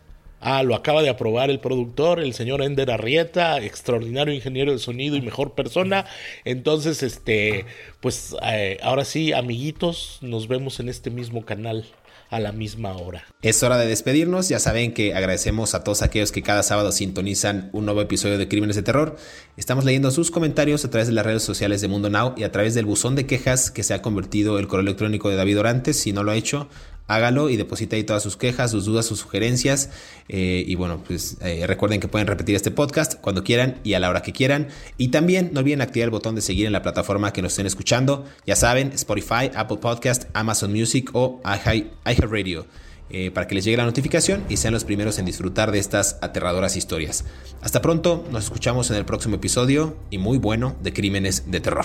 Ah, 0.45 0.64
lo 0.64 0.74
acaba 0.74 1.03
de 1.03 1.09
aprobar 1.09 1.51
el 1.51 1.61
productor, 1.61 2.18
el 2.18 2.34
señor 2.34 2.62
Ender 2.62 2.90
Arrieta, 2.90 3.59
extraordinario 3.59 4.34
ingeniero 4.34 4.72
de 4.72 4.80
sonido 4.80 5.16
y 5.16 5.22
mejor 5.22 5.55
persona. 5.55 6.05
Entonces, 6.45 7.05
este, 7.05 7.64
pues 8.01 8.34
eh, 8.43 8.78
ahora 8.82 9.05
sí, 9.05 9.32
amiguitos, 9.32 10.18
nos 10.20 10.49
vemos 10.49 10.80
en 10.80 10.88
este 10.88 11.11
mismo 11.11 11.45
canal 11.45 11.86
a 12.32 12.40
la 12.40 12.51
misma 12.51 12.97
hora. 12.97 13.26
Es 13.43 13.62
hora 13.62 13.76
de 13.76 13.86
despedirnos. 13.86 14.49
Ya 14.49 14.59
saben 14.59 14.95
que 14.95 15.14
agradecemos 15.14 15.74
a 15.74 15.84
todos 15.84 16.01
aquellos 16.01 16.32
que 16.32 16.43
cada 16.43 16.62
sábado 16.62 16.90
sintonizan 16.90 17.68
un 17.72 17.84
nuevo 17.84 18.01
episodio 18.01 18.38
de 18.38 18.49
Crímenes 18.49 18.74
de 18.74 18.82
Terror. 18.82 19.16
Estamos 19.59 19.84
leyendo 19.84 20.11
sus 20.11 20.30
comentarios 20.30 20.82
a 20.86 20.90
través 20.90 21.09
de 21.09 21.12
las 21.12 21.26
redes 21.26 21.43
sociales 21.43 21.82
de 21.82 21.88
Mundo 21.88 22.09
Now 22.09 22.34
y 22.38 22.45
a 22.45 22.51
través 22.51 22.72
del 22.74 22.86
buzón 22.86 23.16
de 23.16 23.26
quejas 23.26 23.70
que 23.70 23.82
se 23.82 23.93
ha 23.93 24.01
convertido 24.01 24.59
el 24.59 24.66
correo 24.66 24.82
electrónico 24.82 25.28
de 25.28 25.36
David 25.36 25.61
Orantes. 25.61 26.01
Si 26.01 26.14
no 26.14 26.24
lo 26.24 26.30
ha 26.30 26.36
hecho, 26.36 26.68
hágalo 27.07 27.50
y 27.50 27.57
deposita 27.57 27.96
ahí 27.96 28.05
todas 28.05 28.22
sus 28.22 28.36
quejas, 28.36 28.70
sus 28.70 28.84
dudas, 28.84 29.07
sus 29.07 29.20
sugerencias. 29.20 29.90
Eh, 30.28 30.64
y 30.66 30.74
bueno, 30.74 31.03
pues 31.07 31.36
eh, 31.40 31.66
recuerden 31.66 32.00
que 32.00 32.09
pueden 32.09 32.26
repetir 32.26 32.55
este 32.57 32.70
podcast 32.70 33.14
cuando 33.20 33.44
quieran 33.44 33.80
y 33.84 33.94
a 33.94 34.00
la 34.00 34.09
hora 34.09 34.22
que 34.22 34.32
quieran. 34.32 34.68
Y 34.96 35.09
también 35.09 35.50
no 35.53 35.61
olviden 35.61 35.80
activar 35.80 36.05
el 36.05 36.11
botón 36.11 36.34
de 36.34 36.40
seguir 36.40 36.66
en 36.66 36.72
la 36.72 36.82
plataforma 36.82 37.32
que 37.32 37.42
nos 37.42 37.53
estén 37.53 37.66
escuchando. 37.66 38.24
Ya 38.46 38.57
saben, 38.57 38.92
Spotify, 38.92 39.50
Apple 39.55 39.78
Podcast, 39.78 40.24
Amazon 40.32 40.72
Music 40.72 41.11
o 41.12 41.40
iHeartRadio. 41.44 42.66
Eh, 43.14 43.30
para 43.30 43.46
que 43.46 43.55
les 43.55 43.64
llegue 43.64 43.76
la 43.76 43.84
notificación 43.84 44.42
y 44.48 44.57
sean 44.57 44.72
los 44.72 44.84
primeros 44.84 45.18
en 45.18 45.26
disfrutar 45.26 45.70
de 45.70 45.78
estas 45.78 46.16
aterradoras 46.22 46.76
historias. 46.76 47.26
Hasta 47.61 47.82
pronto, 47.82 48.24
nos 48.32 48.44
escuchamos 48.44 48.90
en 48.90 48.96
el 48.96 49.05
próximo 49.05 49.36
episodio 49.36 49.98
y 50.09 50.16
muy 50.16 50.38
bueno 50.38 50.76
de 50.82 50.94
Crímenes 50.94 51.50
de 51.50 51.61
Terror. 51.61 51.84